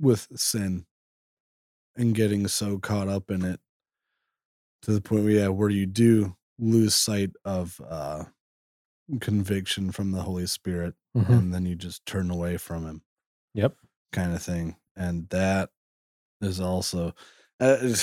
[0.00, 0.86] with sin
[1.96, 3.60] and getting so caught up in it
[4.82, 8.24] to the point where yeah where you do lose sight of uh
[9.20, 11.38] conviction from the holy spirit Mhm.
[11.40, 13.02] and then you just turn away from him
[13.54, 13.76] Yep.
[14.12, 15.70] kind of thing and that
[16.40, 17.14] is also
[17.60, 17.94] uh,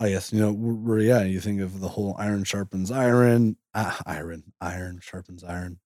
[0.00, 3.56] i guess you know where where, yeah you think of the whole iron sharpens iron
[3.74, 5.78] uh, iron iron sharpens iron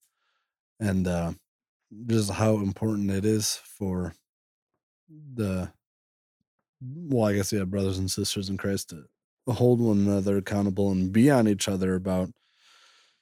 [0.81, 1.33] and uh
[2.07, 4.15] just how important it is for
[5.35, 5.73] the
[6.81, 9.05] well i guess yeah brothers and sisters in christ to
[9.49, 12.31] hold one another accountable and be on each other about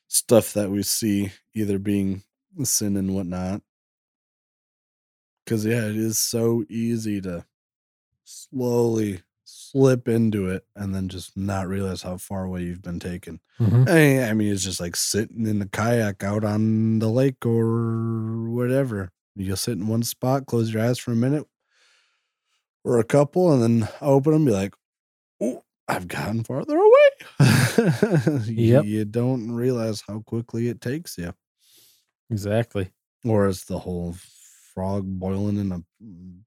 [0.09, 2.23] stuff that we see either being
[2.65, 3.63] sin and whatnot
[5.45, 7.45] because yeah it is so easy to
[8.25, 13.41] slowly slip into it and then just not realize how far away you've been taken
[13.61, 13.89] Mhm.
[13.89, 18.51] I, I mean, it's just like sitting in the kayak out on the lake or
[18.51, 19.13] whatever.
[19.37, 21.47] You'll sit in one spot, close your eyes for a minute
[22.85, 24.45] or a couple, and then open them.
[24.45, 24.82] Be like, "Oh,
[25.89, 27.09] I've gotten farther away."
[28.47, 28.85] Yep.
[28.85, 31.33] You don't realize how quickly it takes you,
[32.31, 32.91] Exactly.
[33.25, 34.15] or it's the whole
[34.75, 35.83] frog boiling in a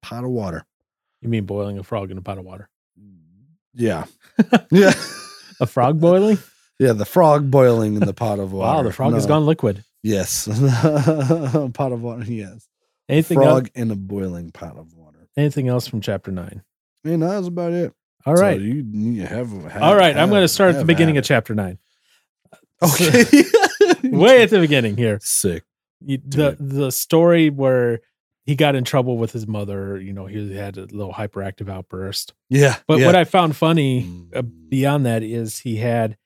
[0.01, 0.65] pot of water.
[1.21, 2.69] You mean boiling a frog in a pot of water?
[3.73, 4.05] Yeah,
[4.71, 4.93] yeah,
[5.59, 6.37] A frog boiling?
[6.79, 6.93] yeah.
[6.93, 8.75] The frog boiling in the pot of water.
[8.77, 9.83] wow, the frog has gone liquid.
[10.03, 12.23] Yes, A pot of water.
[12.23, 12.67] Yes.
[13.09, 13.71] Anything frog else?
[13.75, 15.27] in a boiling pot of water.
[15.37, 16.63] Anything else from chapter nine?
[17.03, 17.93] Man, that's about it.
[18.25, 18.59] All So right.
[18.59, 20.17] you, you have, have All right.
[20.17, 21.77] I'm going to start at the beginning of chapter nine.
[22.81, 23.23] Okay.
[24.03, 25.19] Way at the beginning here.
[25.21, 25.63] sick.
[26.05, 28.01] You- the the story where
[28.45, 29.99] he got in trouble with his mother.
[29.99, 32.33] You know, he had a little hyperactive outburst.
[32.49, 32.75] Yeah.
[32.87, 33.05] But yeah.
[33.07, 34.01] what I found funny
[34.35, 34.69] uh, Mm.
[34.69, 36.17] beyond that is he had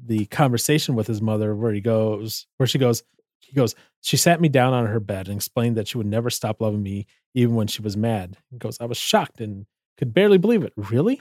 [0.00, 3.02] the conversation with his mother where he goes, where she goes,
[3.40, 6.30] he goes, she sat me down on her bed and explained that she would never
[6.30, 8.36] stop loving me even when she was mad.
[8.50, 9.66] He goes, I was shocked and
[9.96, 10.72] could barely believe it.
[10.76, 11.20] Really?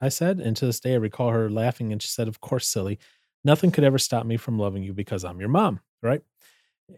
[0.00, 2.66] I said, and to this day I recall her laughing and she said, Of course,
[2.68, 2.98] silly.
[3.44, 6.22] Nothing could ever stop me from loving you because I'm your mom, right?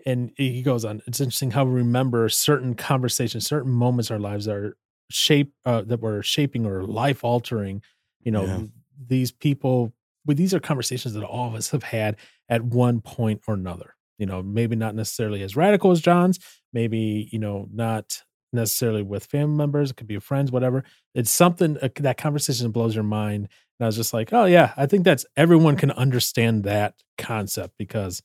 [0.07, 1.03] And he goes on.
[1.07, 4.77] It's interesting how we remember certain conversations, certain moments in our lives are
[5.11, 7.83] shape uh, that were shaping or life altering.
[8.23, 8.63] You know, Yeah.
[9.09, 9.93] these people.
[10.25, 12.17] But these are conversations that all of us have had
[12.49, 13.95] at one point or another.
[14.19, 16.39] You know, maybe not necessarily as radical as John's.
[16.73, 19.91] Maybe you know, not necessarily with family members.
[19.91, 20.85] It could be friends, whatever.
[21.15, 23.49] It's something uh, that conversation blows your mind.
[23.79, 27.75] And I was just like, oh yeah, I think that's everyone can understand that concept
[27.79, 28.23] because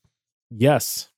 [0.50, 1.10] yes,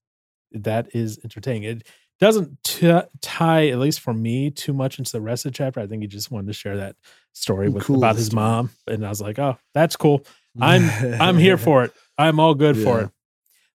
[0.51, 1.63] that is entertaining.
[1.63, 1.87] It
[2.19, 5.79] doesn't t- tie, at least for me, too much into the rest of the chapter.
[5.79, 6.95] I think he just wanted to share that
[7.33, 10.25] story with Cool about his mom, and I was like, oh, that's cool.
[10.59, 10.89] I'm
[11.21, 11.93] I'm here for it.
[12.17, 13.09] I'm all good for it.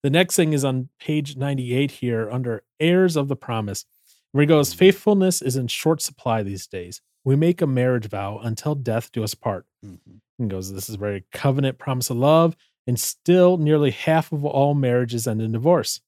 [0.03, 3.85] The next thing is on page 98 here under heirs of the promise,
[4.33, 7.01] where he goes, faithfulness is in short supply these days.
[7.25, 9.67] We make a marriage vow until death do us part.
[9.85, 10.21] Mhm.
[10.39, 14.75] And goes, this is very covenant promise of love, and still nearly half of all
[14.75, 16.01] marriages end in divorce.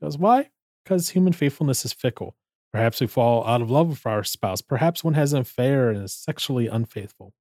[0.00, 0.50] He Goes, why?
[0.82, 2.34] Because human faithfulness is fickle.
[2.72, 4.60] Perhaps we fall out of love with our spouse.
[4.60, 7.32] Perhaps one has an affair and is sexually unfaithful.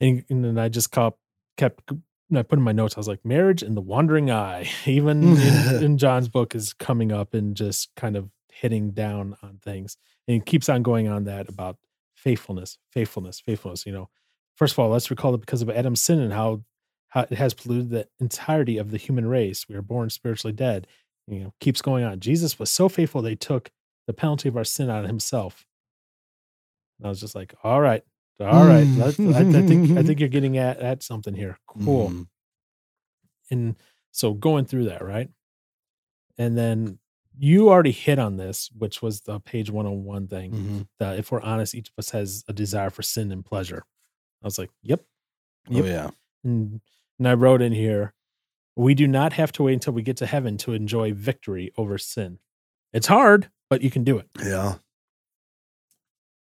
[0.00, 1.18] And, and then I just kept,
[1.56, 1.92] kept
[2.34, 5.74] I put in my notes, I was like, marriage and the wandering eye, even in,
[5.84, 9.96] in John's book, is coming up and just kind of hitting down on things.
[10.28, 11.76] And he keeps on going on that about
[12.14, 13.86] faithfulness, faithfulness, faithfulness.
[13.86, 14.08] You know,
[14.56, 16.62] first of all, let's recall that because of Adam's sin and how,
[17.08, 19.68] how it has polluted the entirety of the human race.
[19.68, 20.86] We are born spiritually dead.
[21.26, 22.20] You know, keeps going on.
[22.20, 23.70] Jesus was so faithful, they took
[24.06, 25.64] the penalty of our sin on himself.
[26.98, 28.02] And I was just like, all right,
[28.40, 28.86] all right.
[28.86, 31.58] Let's- I, I think I think you're getting at, at something here.
[31.66, 32.26] Cool Mhm.
[33.50, 33.76] and
[34.12, 35.28] so going through that right
[36.36, 36.98] and then
[37.38, 40.88] you already hit on this which was the page 101 thing Mhm.
[40.98, 43.84] that if we're honest each of us has a desire for sin and pleasure
[44.42, 45.04] i was like yep
[45.70, 46.10] Oh yeah.
[46.44, 46.80] and,
[47.18, 48.12] and i wrote in here
[48.76, 51.98] we do not have to wait until we get to heaven to enjoy victory over
[51.98, 52.38] sin
[52.92, 54.76] it's hard but you can do it Yeah.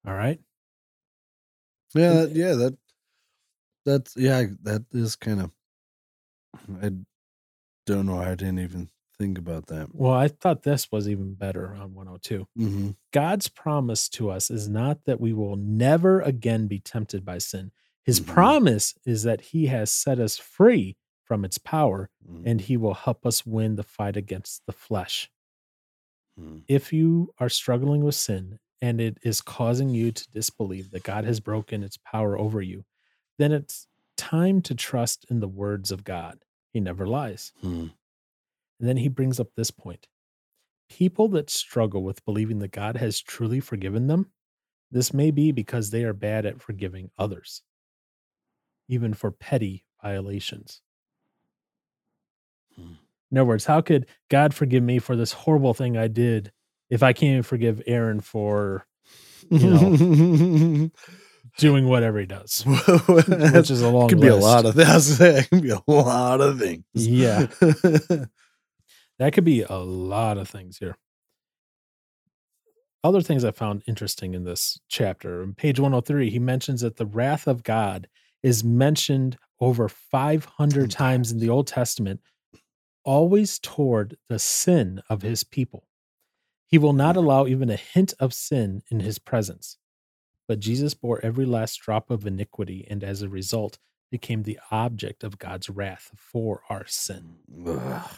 [0.07, 0.41] all right
[1.95, 2.13] Yeah.
[2.13, 2.55] That, yeah.
[2.55, 2.79] That.
[3.85, 4.45] That's yeah.
[4.63, 5.51] That is kind of.
[6.83, 6.91] I
[7.87, 8.21] don't know.
[8.21, 8.91] I didn't even
[9.21, 9.89] think about that.
[9.95, 12.91] well i thought this was even better on 102 Mm-hmm.
[13.13, 17.71] God's promise to us is not that we will never again be tempted by sin.
[18.05, 18.27] His Mhm.
[18.27, 22.47] promise is that he has set us free from its power Mm-hmm.
[22.49, 25.31] and he will help us win the fight against the flesh.
[26.41, 26.63] Mhm.
[26.69, 31.25] If you are struggling with sin and it is causing you to disbelieve that God
[31.25, 32.85] has broken its power over you,
[33.39, 36.45] then it's time to trust in the words of God.
[36.73, 37.53] He never lies.
[38.81, 40.09] And then he brings up this point
[40.89, 44.33] people that struggle with believing that God has truly forgiven them,
[44.91, 47.63] this may be because they are bad at forgiving others,
[48.89, 50.81] even for petty violations.
[52.75, 52.95] Hmm.
[53.31, 56.51] In other words, how could God forgive me for this horrible thing I did
[56.89, 58.87] if I can't even forgive Aaron for
[59.49, 60.91] You know,
[61.59, 62.63] doing whatever he does?
[63.07, 65.21] Which is a long could be a lot of things.
[65.21, 66.85] It can be a lot of things.
[66.95, 67.47] Yeah.
[69.21, 70.97] That could be a lot of things here.
[73.05, 77.05] Other things I found interesting in this chapter, on page 103, he mentions that the
[77.05, 78.09] wrath of God
[78.43, 82.21] is mentioned over 500 times in the Old Testament,
[83.05, 85.87] always toward the sin of his people.
[86.67, 87.27] He will not mm-hmm.
[87.27, 89.77] allow even a hint of sin in his presence.
[90.49, 93.79] But Jesus bore every last drop of iniquity, and as a result,
[94.11, 97.37] became the object of God's wrath for our sin.
[97.55, 98.11] Mm, ugh.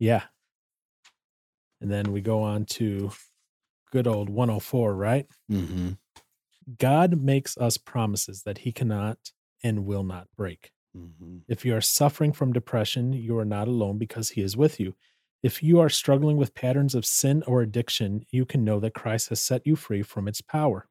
[0.00, 0.26] Yeah.
[1.80, 3.12] And then we go on to
[3.92, 5.28] good old 104, right?
[5.50, 5.98] Mhm.
[6.78, 9.32] God makes us promises that he cannot
[9.62, 10.72] and will not break.
[10.96, 11.44] Mhm.
[11.48, 14.96] If you are suffering from depression, you are not alone because he is with you.
[15.42, 19.30] If you are struggling with patterns of sin or addiction, you can know that Christ
[19.30, 20.88] has set you free from its power.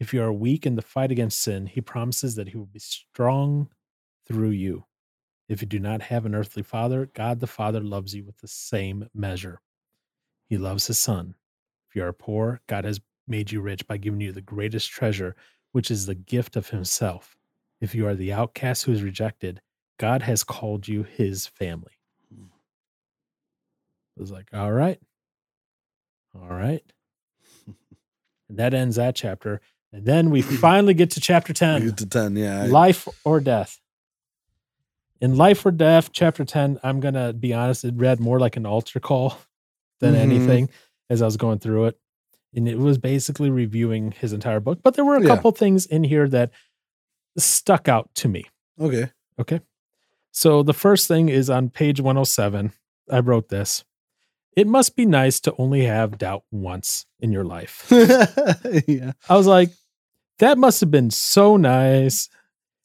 [0.00, 2.80] If you are weak in the fight against sin, he promises that he will be
[2.80, 3.70] strong
[4.26, 4.87] through you.
[5.48, 8.48] If you do not have an earthly father, God the Father loves you with the
[8.48, 9.60] same measure.
[10.48, 11.34] He loves his son.
[11.88, 15.36] If you are poor, God has made you rich by giving you the greatest treasure,
[15.72, 17.36] which is the gift of himself.
[17.80, 19.60] If you are the outcast who is rejected,
[19.98, 21.92] God has called you his family.
[22.32, 22.46] Hmm.
[24.16, 25.00] It was like, all right.
[26.34, 26.84] All right.
[28.50, 29.60] And that ends that chapter.
[29.92, 32.64] And then we finally get to chapter 10 Eight to ten, yeah.
[32.64, 33.78] Life or death.
[35.20, 38.56] In life or death, chapter 10, I'm going to be honest, it read more like
[38.56, 39.36] an altar call
[40.00, 40.18] than Mhm.
[40.18, 40.68] anything
[41.10, 41.98] as I was going through it.
[42.54, 44.80] And it was basically reviewing his entire book.
[44.82, 45.28] But there were a Yeah.
[45.28, 46.50] couple things in here that
[47.36, 48.46] stuck out to me.
[48.80, 49.10] Okay.
[49.38, 49.60] Okay.
[50.32, 52.72] So the first thing is on page 107.
[53.10, 53.84] I wrote this.
[54.56, 57.86] It must be nice to only have doubt once in your life.
[58.88, 59.12] yeah.
[59.28, 59.70] I was like,
[60.38, 62.28] that must have been so nice.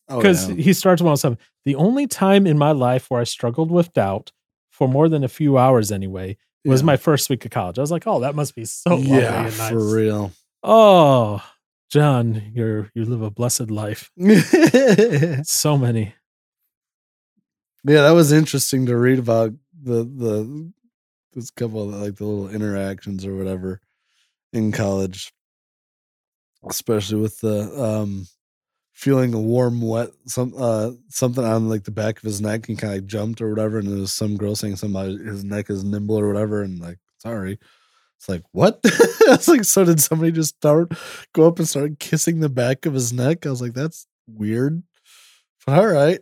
[0.09, 0.55] Oh, because yeah.
[0.55, 1.37] he starts 107.
[1.65, 4.31] The only time in my life where I struggled with doubt
[4.71, 6.85] for more than a few hours anyway was Yeah.
[6.87, 7.77] my first week of college.
[7.77, 9.69] I was like, oh, that must be so lovely yeah, and nice.
[9.69, 10.31] for real.
[10.63, 11.43] Oh,
[11.89, 14.09] John, you're you live a blessed life.
[15.45, 16.15] So many.
[17.85, 19.51] Yeah, that was interesting to read about
[19.81, 20.71] the the
[21.33, 23.81] this couple of like the little interactions or whatever
[24.53, 25.33] in college,
[26.67, 28.25] especially with the um
[28.93, 32.77] feeling a warm wet some uh something on like the back of his neck and
[32.77, 35.83] kind of jumped or whatever and there was some girl saying about his neck is
[35.83, 37.57] nimble or whatever and like sorry
[38.17, 40.91] it's like what it's like so did somebody just start
[41.33, 44.83] go up and start kissing the back of his neck i was like that's weird
[45.65, 46.19] But all right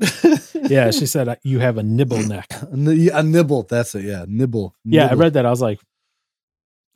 [0.55, 2.47] Yeah, she said uh, you have a nibble neck.
[2.61, 5.45] a, ni- nibble that's it yeah nibble Yeah, I read that.
[5.45, 5.79] I was like,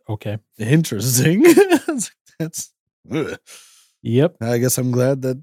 [0.07, 0.37] okay.
[0.57, 1.43] interesting
[1.87, 2.03] like,
[2.39, 2.71] that's
[3.11, 3.37] ugh.
[4.05, 4.35] Yep.
[4.41, 5.41] I guess I'm glad that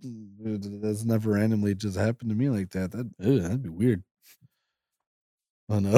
[0.83, 2.93] that's never randomly just happened to me like that.
[2.93, 4.05] That ugh, that'd be weird.
[5.69, 5.91] Oh no,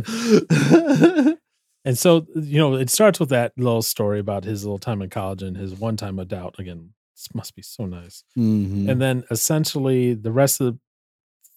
[0.00, 1.36] Nothing.
[1.84, 5.08] And so, you know, it starts with that little story about his little time in
[5.08, 6.56] college and his one time of doubt.
[6.58, 8.24] Again, this must be so nice.
[8.36, 8.90] Mhm.
[8.90, 10.80] And then essentially the rest of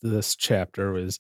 [0.03, 1.17] this chapter is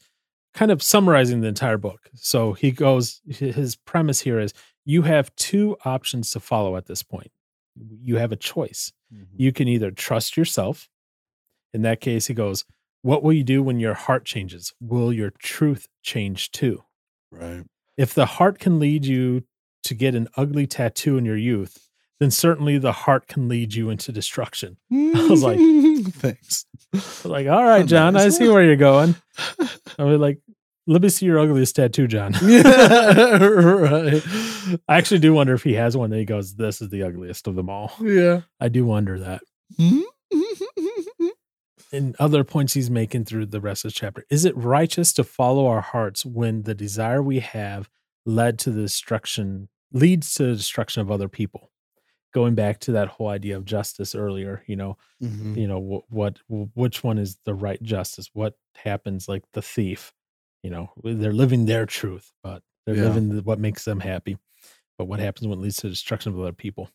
[0.53, 2.07] kind of summarizing the entire book.
[2.13, 4.53] So he goes, his premise here is
[4.85, 7.31] you have two options to follow at this point.
[8.03, 8.91] You have a choice.
[9.13, 9.25] Mhm.
[9.37, 10.89] You can either trust yourself.
[11.73, 12.65] In that case, he goes,
[13.01, 14.73] What will you do when your heart changes?
[14.81, 16.83] Will your truth change too?
[17.31, 17.63] right.
[17.97, 19.43] If the heart can lead you
[19.83, 23.89] to get an ugly tattoo in your youth, then certainly the heart can lead you
[23.89, 24.77] into destruction.
[24.91, 25.59] I was like-
[26.15, 26.65] thanks.
[27.23, 29.15] Like, all right, Oh, John, I see where you're going.
[29.99, 30.39] I was like,
[30.89, 32.33] let me see your ugliest tattoo, John.
[32.43, 34.23] yeah, right.
[34.87, 37.47] I actually do wonder if he has one that he goes, This is the ugliest
[37.47, 37.91] of them all.
[38.01, 38.41] Yeah.
[38.59, 39.41] I do wonder that.
[41.91, 44.23] And other points he's making through the rest of the chapter.
[44.29, 47.89] Is it righteous to follow our hearts when the desire we have
[48.27, 51.71] led to the destruction, leads to the destruction of other people?
[52.31, 55.57] Going back to that whole idea of justice earlier, you know, Mhm.
[55.57, 56.03] you know what,
[56.49, 60.13] what which one is the right justice what happens like the thief
[60.63, 63.01] you know they're living their truth but they're Yeah.
[63.03, 64.37] living what makes them happy
[64.97, 66.89] but what happens when it leads to destruction of other people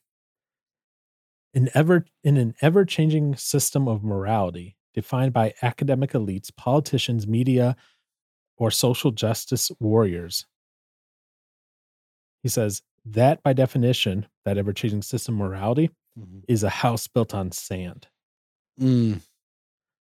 [1.53, 7.77] in ever in an ever changing system of morality defined by academic elites politicians media
[8.59, 10.47] or social justice warriors
[12.43, 15.91] He says that by definition, that ever changing system morality
[16.49, 18.09] is a house built on sand.
[18.81, 19.19] Mm,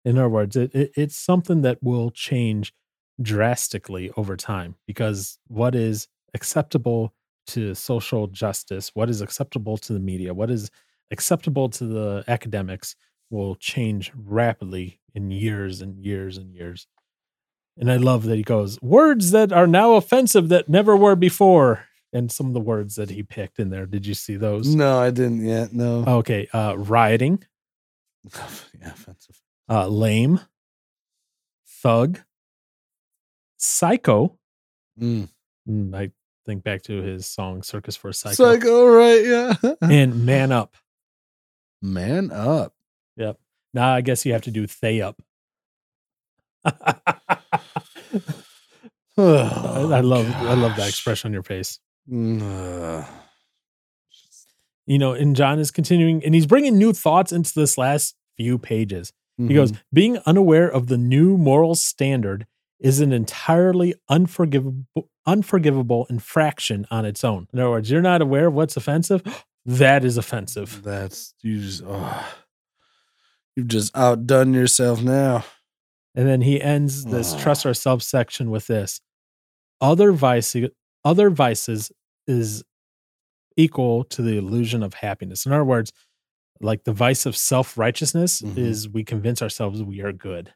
[0.04, 2.72] In other words, it, it, it's something that will change
[3.20, 7.14] drastically over time because what is acceptable
[7.48, 10.70] to social justice, what is acceptable to the media, what is
[11.10, 12.96] acceptable to the academics
[13.30, 16.86] will change rapidly in years and years and years.
[17.78, 21.84] And I love that he goes, words that are now offensive that never were before.
[22.12, 23.84] And some of the words that he picked in there.
[23.84, 24.74] Did you see those?
[24.74, 25.72] no, I didn't yet.
[25.74, 26.04] No.
[26.06, 26.48] Okay.
[26.52, 27.44] Uh, rioting,
[28.34, 29.42] yeah, offensive.
[29.68, 30.40] uh, lame,
[31.66, 32.20] thug,
[33.56, 34.36] psycho.
[35.00, 35.28] Mm.
[35.68, 36.10] Mm, I
[36.44, 39.24] think back to his song "Circus for a Psycho,", Psycho, right?
[39.24, 39.54] Yeah.
[39.82, 40.76] and "Man Up."
[41.82, 42.74] Man up.
[43.16, 43.38] Yep.
[43.74, 45.20] Now I guess you have to do "Thay Up."
[46.64, 46.72] I,
[49.18, 51.78] I love I love that expression on your face.
[52.10, 53.04] Mm, uh,
[54.86, 58.58] You know, and John is continuing, and he's bringing new thoughts into this last few
[58.58, 59.12] pages.
[59.38, 59.80] He goes, mhm.
[59.92, 62.46] being unaware of the new moral standard
[62.80, 67.48] is an entirely unforgivable, unforgivable infraction on its own.
[67.52, 69.22] In other words, you're not aware of what's offensive.
[69.68, 70.80] That is offensive.
[70.84, 71.82] That's you just.
[71.84, 72.34] Oh,
[73.56, 75.44] you've just outdone yourself now.
[76.14, 77.40] And then he ends this Ugh.
[77.40, 79.00] trust ourselves section with this:
[79.80, 80.54] other vice,
[81.04, 81.90] other vices
[82.28, 82.62] is
[83.56, 85.44] equal to the illusion of happiness.
[85.46, 85.92] In other words,
[86.60, 88.56] like the vice of self righteousness Mhm.
[88.56, 90.54] is we convince ourselves we are good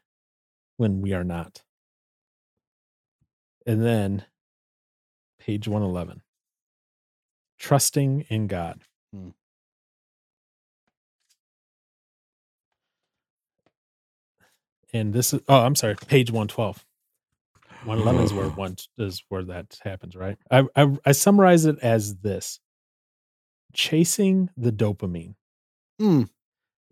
[0.77, 1.63] when we are not.
[3.65, 4.25] And then
[5.39, 6.21] page 111
[7.61, 8.81] trusting in God.
[9.13, 9.29] Hmm.
[14.93, 16.83] And this is, oh, I'm sorry, page 112.
[17.85, 20.37] 111 is where one is where that happens, right?
[20.51, 22.59] I, I I summarize it as this:
[23.73, 25.33] chasing the dopamine.
[25.99, 26.29] Mm.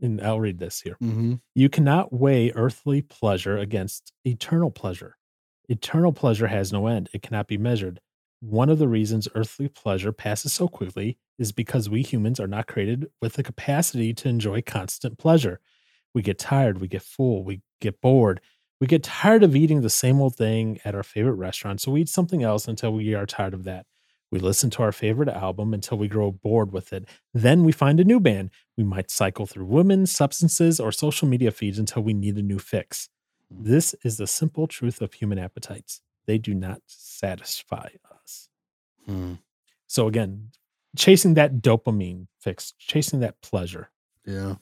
[0.01, 0.95] And I'll read this here.
[1.03, 1.35] Mm-hmm.
[1.53, 5.17] You cannot weigh earthly pleasure against eternal pleasure.
[5.69, 7.99] Eternal pleasure has no end, it cannot be measured.
[8.39, 12.65] One of the reasons earthly pleasure passes so quickly is because we humans are not
[12.65, 15.59] created with the capacity to enjoy constant pleasure.
[16.15, 18.41] We get tired, we get full, we get bored.
[18.81, 22.01] We get tired of eating the same old thing at our favorite restaurant, so we
[22.01, 23.85] eat something else until we are tired of that.
[24.31, 27.07] We listen to our favorite album until we grow bored with it.
[27.31, 28.49] Then we find a new band.
[28.75, 32.57] We might cycle through women, substances, or social media feeds until we need a new
[32.57, 33.09] fix.
[33.49, 36.01] This is the simple truth of human appetites.
[36.27, 37.89] They do not satisfy
[38.23, 38.49] us.
[39.05, 39.33] Hmm.
[39.87, 40.51] So, again,
[40.95, 43.89] chasing that dopamine fix, chasing that pleasure.
[44.25, 44.55] Yeah.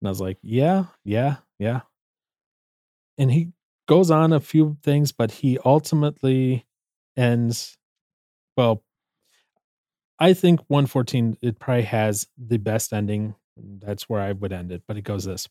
[0.00, 1.82] And I was like, yeah, yeah, yeah.
[3.18, 3.52] And he
[3.86, 6.64] goes on a few things, but he ultimately
[7.16, 7.76] ends,
[8.56, 8.82] well,
[10.18, 13.34] I think 114, it probably has the best ending.
[13.56, 14.82] That's where I would end it.
[14.86, 15.48] But it goes this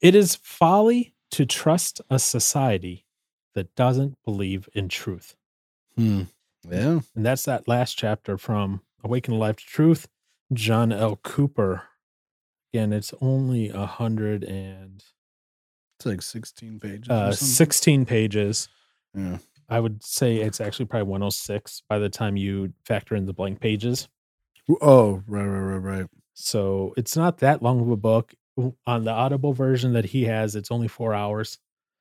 [0.00, 3.04] It is folly to trust a society
[3.54, 5.34] that doesn't believe in truth.
[5.96, 6.22] Hmm.
[6.68, 7.00] Yeah.
[7.14, 10.08] And that's that last chapter from Awake and Alive to Truth,
[10.52, 11.16] John L.
[11.16, 11.82] Cooper.
[12.72, 15.02] Again, it's only a hundred and
[15.98, 17.08] It's like 16 pages.
[17.08, 18.68] uh, 16 pages.
[19.14, 19.38] Yeah.
[19.70, 23.60] I would say it's actually probably 106 by the time you factor in the blank
[23.60, 24.08] pages.
[24.80, 26.06] Oh, right, right, right, right.
[26.34, 28.34] So it's not that long of a book.
[28.86, 31.58] On the Audible version that he has, it's only four hours.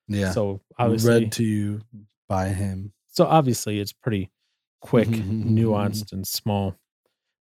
[0.07, 0.31] Yeah.
[0.31, 1.81] So obviously, read to you
[2.27, 2.93] by him.
[3.09, 4.31] so obviously it's pretty
[4.81, 6.75] quick, nuanced, and small.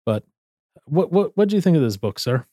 [0.07, 0.25] But
[0.87, 2.47] what what what do you think of this book, sir?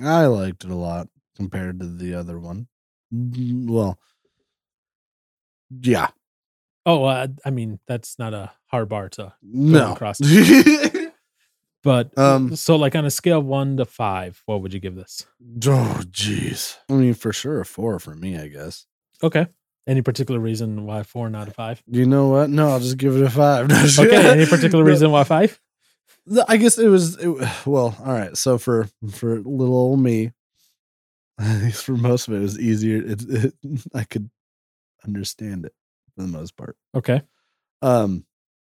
[0.00, 2.68] I liked it a lot compared to the other one.
[3.12, 3.98] Mm, Well,
[5.70, 6.08] yeah.
[6.86, 9.92] Oh, uh, I mean that's not a hard bar to No.
[9.92, 10.18] across.
[11.84, 14.94] But Um, so like on a scale of one to five, what would you give
[14.96, 15.26] this?
[15.66, 16.76] oh, jeez.
[16.88, 18.86] I mean, for sure, a four for me, I guess.
[19.22, 19.46] Okay.
[19.86, 21.82] Any particular reason why four, not a five?
[21.86, 22.48] You know what?
[22.48, 23.70] No, I'll just give it a five.
[23.98, 24.30] Okay.
[24.30, 25.60] Any particular reason why five?
[26.48, 27.28] I guess it was it,
[27.66, 27.94] well.
[28.00, 28.34] All right.
[28.34, 30.32] So for for little old me,
[31.38, 32.96] at least for most of it, it was easier.
[32.96, 33.54] It, it,
[33.94, 34.30] I could
[35.04, 35.74] understand it
[36.16, 36.78] for the most part.
[36.94, 37.20] Okay.
[37.82, 38.24] Um,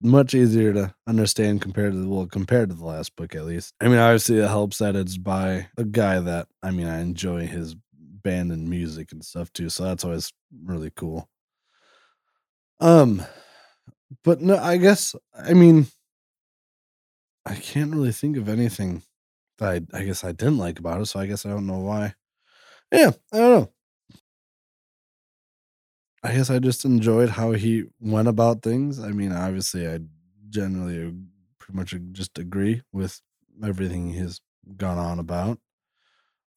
[0.03, 3.75] much easier to understand compared to the well compared to the last book at least.
[3.81, 7.47] I mean, obviously it helps that it's by a guy that I mean I enjoy
[7.47, 7.77] his
[8.23, 10.33] band and music and stuff too, so that's always
[10.65, 11.29] really cool.
[12.81, 13.23] Um,
[14.25, 15.87] but no, I guess I mean
[17.47, 19.03] I can't really think of anything
[19.59, 21.79] that I, I guess I didn't like about it, so I guess I don't know
[21.81, 22.15] why.
[22.93, 23.73] Yeah, I don't know.
[26.23, 29.01] I guess I just enjoyed how he went about things.
[29.01, 30.01] I mean, obviously, I
[30.51, 31.15] generally
[31.59, 33.21] pretty much just agree with
[33.65, 34.41] everything he's
[34.77, 35.59] gone on about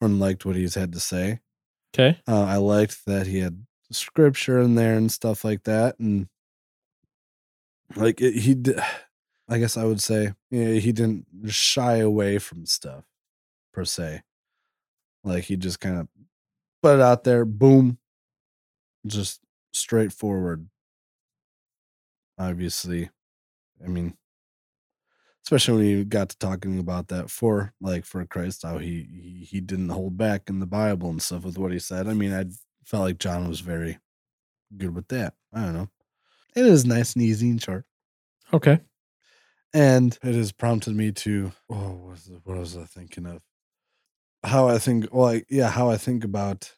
[0.02, 1.40] and liked what he's had to say.
[1.94, 2.20] Okay.
[2.28, 6.28] Uh, I liked that he had scripture in there and stuff like that, and
[7.96, 8.80] like it, he did.
[9.50, 13.04] I guess I would say yeah, he didn't shy away from stuff
[13.74, 14.24] per se.
[15.26, 16.08] Like he just kind of
[16.82, 17.98] put it out there, boom,
[19.06, 19.42] just
[19.74, 20.68] straightforward.
[22.38, 23.10] Obviously,
[23.84, 24.16] I mean,
[25.46, 29.46] especially when you got to talking about that for like for Christ, how he he,
[29.50, 32.08] he didn't hold back in the Bible and stuff with what he said.
[32.08, 32.46] I mean, I
[32.86, 34.00] felt like John was very
[34.78, 35.36] good with that.
[35.54, 35.90] I don't know.
[36.56, 37.86] It is nice and easy and short,
[38.52, 38.80] Okay.
[39.74, 43.42] and it has prompted me to oh, what was, what was I thinking of?
[44.44, 46.76] How I think, well, I, yeah, how I think about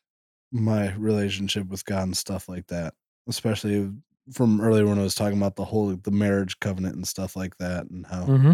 [0.55, 2.93] my relationship with God and stuff like that,
[3.27, 3.91] especially
[4.31, 7.57] from earlier when I was talking about the whole the marriage covenant and stuff like
[7.57, 8.51] that, and how Mm-hmm.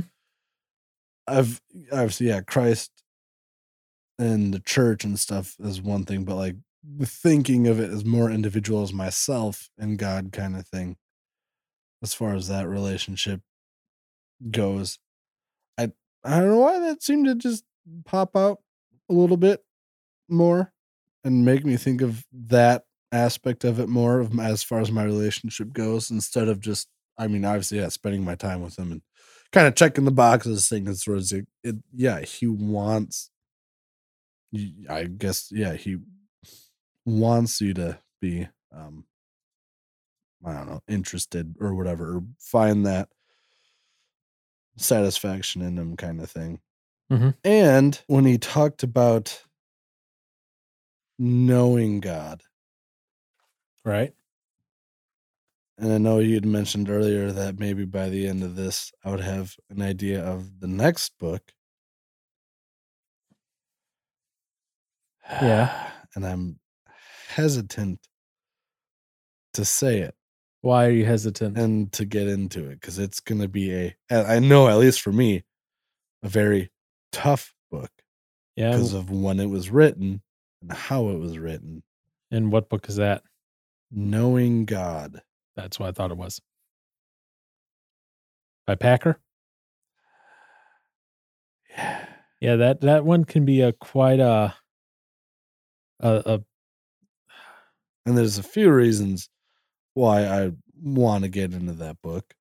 [1.28, 2.91] I've obviously yeah, Christ
[4.20, 6.56] and the church and stuff is one thing, but like
[7.04, 10.97] thinking of it as more individual as myself and God kind of thing.
[12.04, 13.41] As far as that relationship
[14.49, 14.97] goes,
[15.78, 15.91] I
[16.24, 17.64] I don't know why that seemed to just
[18.06, 18.60] pop out
[19.10, 19.64] a little bit
[20.28, 20.74] more
[21.24, 24.92] and make me think of that aspect of it more of my, as far as
[24.92, 28.92] my relationship goes instead of just I mean obviously yeah spending my time with him
[28.92, 29.02] and
[29.52, 31.46] kind of checking the boxes thing as far as it,
[31.94, 33.30] yeah he wants
[34.90, 35.98] i guess yeah he
[37.06, 39.06] wants you to be um
[40.46, 43.10] I don't know interested or whatever or find that
[44.78, 46.60] satisfaction in him kind of thing
[47.12, 47.36] Mhm.
[47.44, 49.44] and when he talked about
[51.22, 52.42] knowing God
[53.84, 54.14] Right.
[55.78, 59.22] And I know you'd mentioned earlier that maybe by the end of this, I would
[59.22, 61.42] have an idea of the next book.
[65.30, 65.88] Yeah.
[66.14, 66.60] And I'm
[67.30, 68.06] hesitant
[69.54, 70.14] to say it
[70.60, 71.58] Why are you hesitant?
[71.58, 75.00] and to get into it because it's going to be a, I know, at least
[75.00, 75.46] for me,
[76.22, 76.70] a very
[77.14, 77.92] tough book
[78.58, 78.72] yeah.
[78.72, 80.22] because of when it was written
[80.62, 81.84] and how it was written.
[82.32, 83.24] And what book is that?
[83.91, 85.22] Knowing God.
[85.55, 86.41] That's what I thought it was.
[88.68, 89.20] By Packer.
[91.70, 92.05] Yeah.
[92.41, 94.55] Yeah, that that one can be a quite a
[95.99, 96.41] a, a
[98.07, 99.30] And there's a few reasons
[99.93, 100.51] why I
[100.82, 102.34] want to get into that book.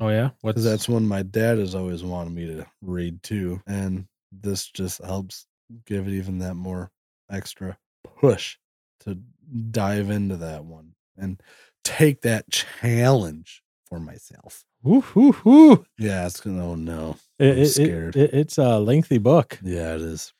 [0.00, 0.30] oh yeah.
[0.40, 3.60] What's Because that's one my dad has always wanted me to read too.
[3.66, 5.46] And this just helps
[5.86, 6.90] give it even that more
[7.30, 7.76] extra
[8.20, 8.56] push
[9.00, 9.18] to
[9.70, 11.42] dive into that one and
[11.84, 14.64] take that challenge for myself.
[14.82, 15.84] woo, woo, woo.
[15.98, 17.16] Yeah, it's gonna oh no.
[17.38, 18.16] It- I'm it- it- scared.
[18.16, 19.58] it- it's a lengthy book.
[19.62, 20.32] Yeah, it is.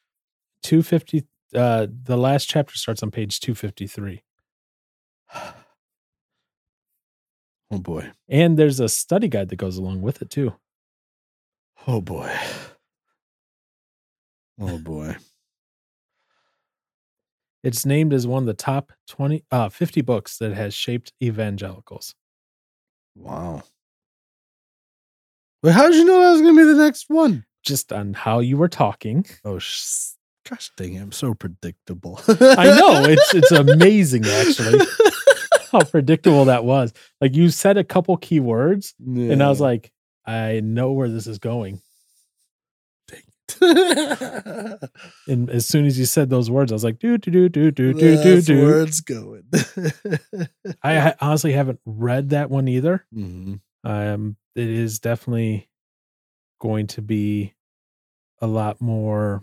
[0.62, 4.22] 250 uh the last chapter starts on page 253.
[7.70, 8.10] Oh boy.
[8.30, 10.54] And there's a study guide that goes along with it too.
[11.86, 12.34] Oh boy.
[14.60, 15.14] Oh boy.
[17.62, 22.14] It's named as one of the top 20 uh 50 books that has shaped evangelicals.
[23.16, 23.62] Wow.
[25.62, 27.44] Well, how did you know that was gonna be the next one?
[27.64, 29.26] Just on how you were talking.
[29.44, 30.12] Oh, sh-
[30.48, 31.02] gosh dang it!
[31.02, 32.20] I'm so predictable.
[32.28, 34.86] I know it's it's amazing actually
[35.72, 36.92] how predictable that was.
[37.20, 39.92] Like you said a couple key words and I was like,
[40.24, 41.80] I know where this is going.
[45.28, 47.70] And as soon as you said those words, I was like, do do do do
[47.70, 48.64] do do do do.
[48.64, 49.44] where it's going.
[50.82, 53.04] I honestly haven't read that one either.
[53.12, 53.54] hmm
[53.84, 55.68] Um, it is definitely
[56.60, 57.54] going to be
[58.40, 59.42] a lot more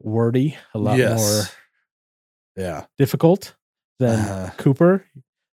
[0.00, 1.42] wordy, a lot more
[2.56, 2.86] Yeah.
[2.98, 3.54] difficult
[3.98, 5.04] than Uh, Cooper.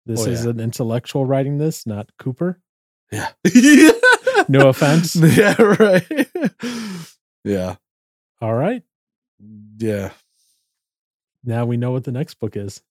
[0.07, 0.51] This Oh, is yeah.
[0.51, 2.61] an intellectual writing this, not Cooper.
[3.13, 3.31] yeah.
[4.49, 5.17] No offense.
[5.17, 5.61] Yeah.
[5.61, 6.29] Right.
[7.45, 7.77] yeah.
[8.41, 8.83] All right.
[9.79, 10.11] Yeah.
[11.45, 12.83] Now we know what the next book is.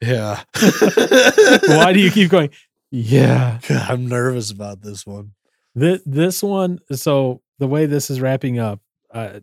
[0.00, 0.42] Yeah.
[0.60, 2.50] Why do you keep going?
[2.90, 3.58] Yeah.
[3.66, 5.32] God, I'm nervous about this one.
[5.74, 8.80] This, this one, so the way this is wrapping up,
[9.12, 9.40] uh,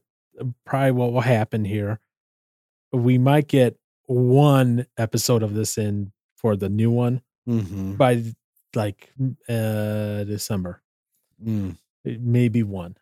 [0.65, 1.99] probably what will happen here,
[2.93, 7.93] we might get one episode of this in for the new one Mm-hmm.
[7.93, 8.23] by
[8.75, 9.11] like
[9.49, 10.81] uh December.
[11.45, 11.77] Mm.
[12.05, 12.97] Maybe one.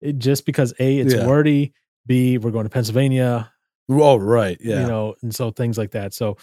[0.00, 1.26] It, just because A, it's Yeah.
[1.26, 1.72] wordy,
[2.06, 3.52] B, we're going to Pennsylvania,
[3.88, 4.58] Oh, right.
[4.60, 4.82] Yeah.
[4.82, 6.12] you know, and so things like that.
[6.12, 6.36] So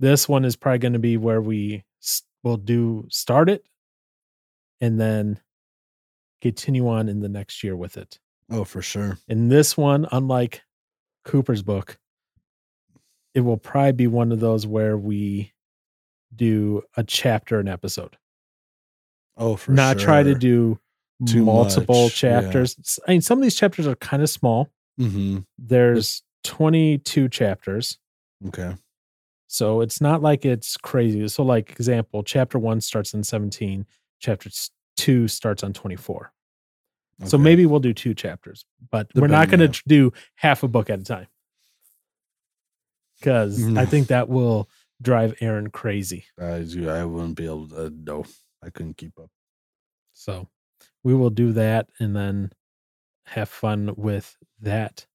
[0.00, 1.84] this one is probably going to be where we
[2.42, 3.64] we'll do start it
[4.80, 5.38] and then
[6.40, 8.18] continue on in the next year with it.
[8.50, 9.18] Oh, for sure.
[9.28, 10.62] In this one, unlike
[11.24, 11.98] Cooper's book,
[13.34, 15.52] it will probably be one of those where we
[16.34, 18.16] do a chapter an episode.
[19.36, 20.78] Oh, for Not try to do
[21.26, 22.40] Too multiple much, yeah.
[22.40, 22.76] chapters.
[22.80, 24.68] S- I mean, some of these chapters are kind of small.
[24.98, 25.38] Mm-hmm.
[25.58, 27.98] There's 22 chapters.
[28.48, 28.74] Okay.
[29.46, 31.26] So it's not like it's crazy.
[31.28, 33.84] So, like example, chapter one starts in 17,
[34.20, 34.48] chapter
[34.96, 36.32] two starts on 24.
[37.24, 40.68] So maybe we'll do two chapters, but we're not going Depending, to do half a
[40.68, 41.26] book at a time
[43.18, 44.70] because I think that will
[45.00, 46.26] drive Aaron crazy.
[46.40, 47.90] I, I wouldn't be able to.
[47.90, 48.24] No,
[48.62, 49.30] I couldn't keep up.
[50.12, 50.48] So
[51.02, 52.52] we will do that and then
[53.26, 55.06] have fun with that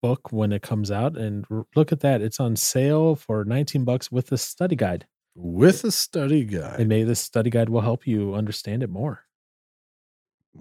[0.00, 1.16] book when it comes out.
[1.16, 2.22] And r- look at that.
[2.22, 5.06] It's on sale for 19 bucks with a study guide.
[5.34, 6.80] With a study guide.
[6.80, 9.24] And maybe this study guide will help you understand it more.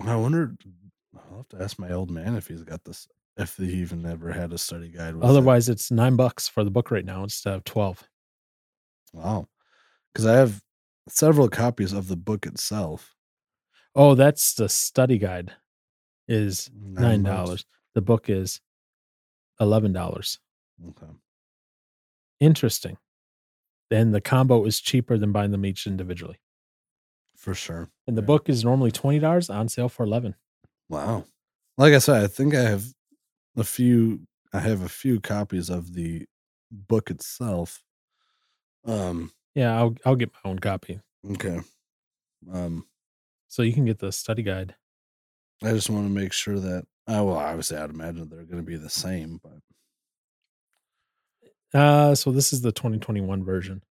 [0.02, 0.56] I wonder.
[1.16, 3.08] I'll have to ask my old man if he's got this.
[3.38, 5.16] If they even ever had a study guide.
[5.16, 5.28] with it.
[5.28, 8.08] Otherwise, it's nine bucks for the book right now instead of 12.
[9.14, 9.48] wow.
[10.14, 10.64] Because I have
[11.08, 13.16] several copies of the book itself.
[13.96, 15.54] Oh, that's the study guide
[16.28, 17.66] is nine dollars.
[17.94, 18.60] The book is
[19.60, 20.40] eleven dollars.
[20.90, 21.12] Okay.
[22.40, 22.98] Interesting.
[23.90, 26.40] Then the combo is cheaper than buying them each individually.
[27.36, 27.90] For sure.
[28.08, 28.26] And the Yeah.
[28.28, 30.36] book is normally twenty dollars on sale for eleven.
[30.90, 31.26] Wow.
[31.78, 32.94] Like I said, I think I have
[33.58, 36.26] a few I have a few copies of the
[36.72, 37.84] book itself.
[38.86, 41.02] Um Yeah, I'll I'll get my own copy.
[41.32, 41.60] okay.
[42.52, 42.88] Um
[43.50, 44.76] So you can get the study guide.
[45.64, 48.78] I just want to make sure that oh well obviously I'd imagine they're gonna be
[48.78, 49.60] the same, but
[51.74, 53.84] Uh so this is the 2021 version.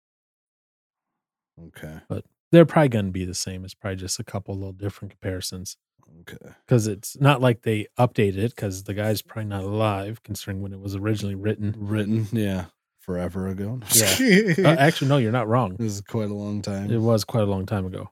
[1.58, 2.00] okay.
[2.08, 3.64] But they're probably gonna be the same.
[3.66, 5.78] It's probably just a couple little different comparisons.
[6.22, 6.38] Okay.
[6.66, 10.74] Because it's not like they updated it because the guy's probably not alive considering when
[10.74, 11.74] it was originally written.
[11.78, 12.66] Written, yeah.
[13.00, 13.80] Forever ago.
[13.94, 14.54] Yeah.
[14.60, 15.76] Uh, actually, no, you're not wrong.
[15.78, 16.92] this is quite a long time.
[16.92, 18.10] It was quite a long time ago.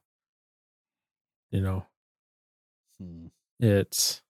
[1.51, 1.85] You know,
[2.99, 3.27] Hmm.
[3.59, 4.21] it's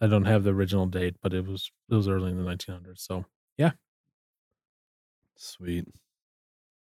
[0.00, 2.98] I don't have the original date, but it was it was early in the 1900s.
[2.98, 3.24] So
[3.56, 3.72] yeah,
[5.36, 5.86] Sweet.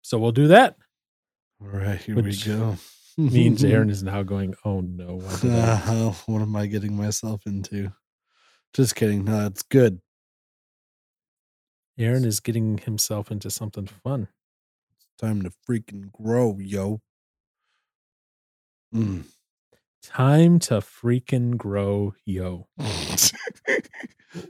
[0.02, 0.76] so we'll do that.
[1.62, 2.78] All right, here Which we go.
[3.32, 4.54] Means Aaron is now going.
[4.64, 5.20] Oh no!
[5.42, 7.92] Did Uh, what am I getting myself into?
[8.74, 9.26] Just kidding.
[9.26, 10.02] No, it's good.
[11.98, 14.28] Aaron is getting himself into something fun.
[15.18, 17.02] Time to freaking grow, yo.
[18.94, 19.24] Mm.
[20.04, 22.68] Time to freaking grow, yo.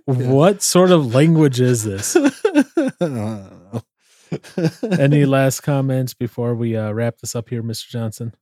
[0.05, 2.15] What sort of language is this?
[2.17, 3.81] I don't know.
[4.99, 7.87] Any last comments before we uh, wrap this up here, Mr.
[7.87, 8.33] Johnson?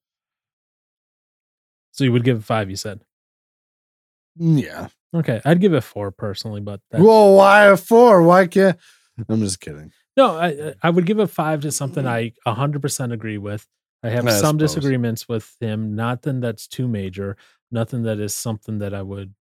[1.96, 3.00] So you would give it five, you said.
[4.36, 4.88] yeah.
[5.14, 8.22] Okay, I'd give it four personally, but that's, Well, why a four?
[8.22, 8.78] Why can't?
[9.30, 9.91] I'm just kidding.
[10.18, 13.66] no, I I would give a five to something I hundred percent agree with.
[14.04, 14.76] I have I some suppose.
[14.76, 15.96] disagreements with him.
[15.96, 17.38] Nothing that's too major.
[17.72, 19.34] Nothing that is something that I would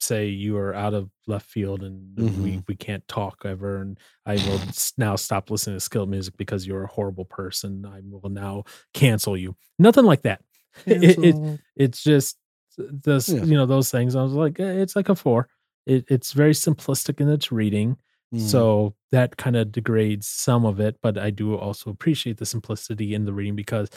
[0.00, 2.64] say you are out of left field and we Mhm.
[2.68, 3.76] we can't talk ever.
[3.82, 4.60] And I will
[4.96, 7.84] now stop listening to Skillet music because you're a horrible person.
[7.84, 8.64] I will now
[8.94, 9.56] cancel you.
[9.78, 10.40] Nothing like that.
[10.86, 12.36] It- it- it's just
[12.76, 13.44] this Yeah.
[13.44, 15.48] you know those things i was like eh, it's like a four
[15.86, 17.96] it, it's very simplistic in its reading
[18.32, 18.40] Mhm.
[18.40, 23.12] so that kind of degrades some of it but i do also appreciate the simplicity
[23.14, 23.90] in the reading because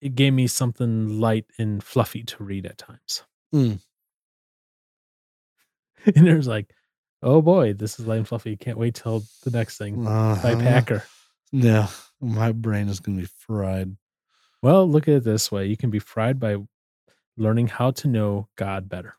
[0.00, 3.22] it gave me something light and fluffy to read at times
[3.54, 3.78] Mm.
[6.16, 6.74] and there's like
[7.22, 10.58] oh boy this is light and fluffy can't wait till the next thing by Uh-huh.
[10.58, 11.04] packer
[11.52, 11.88] Yeah,
[12.20, 13.94] my brain is gonna be fried.
[14.62, 16.56] Well look at it this way you can be fried by
[17.36, 19.16] learning how to know god better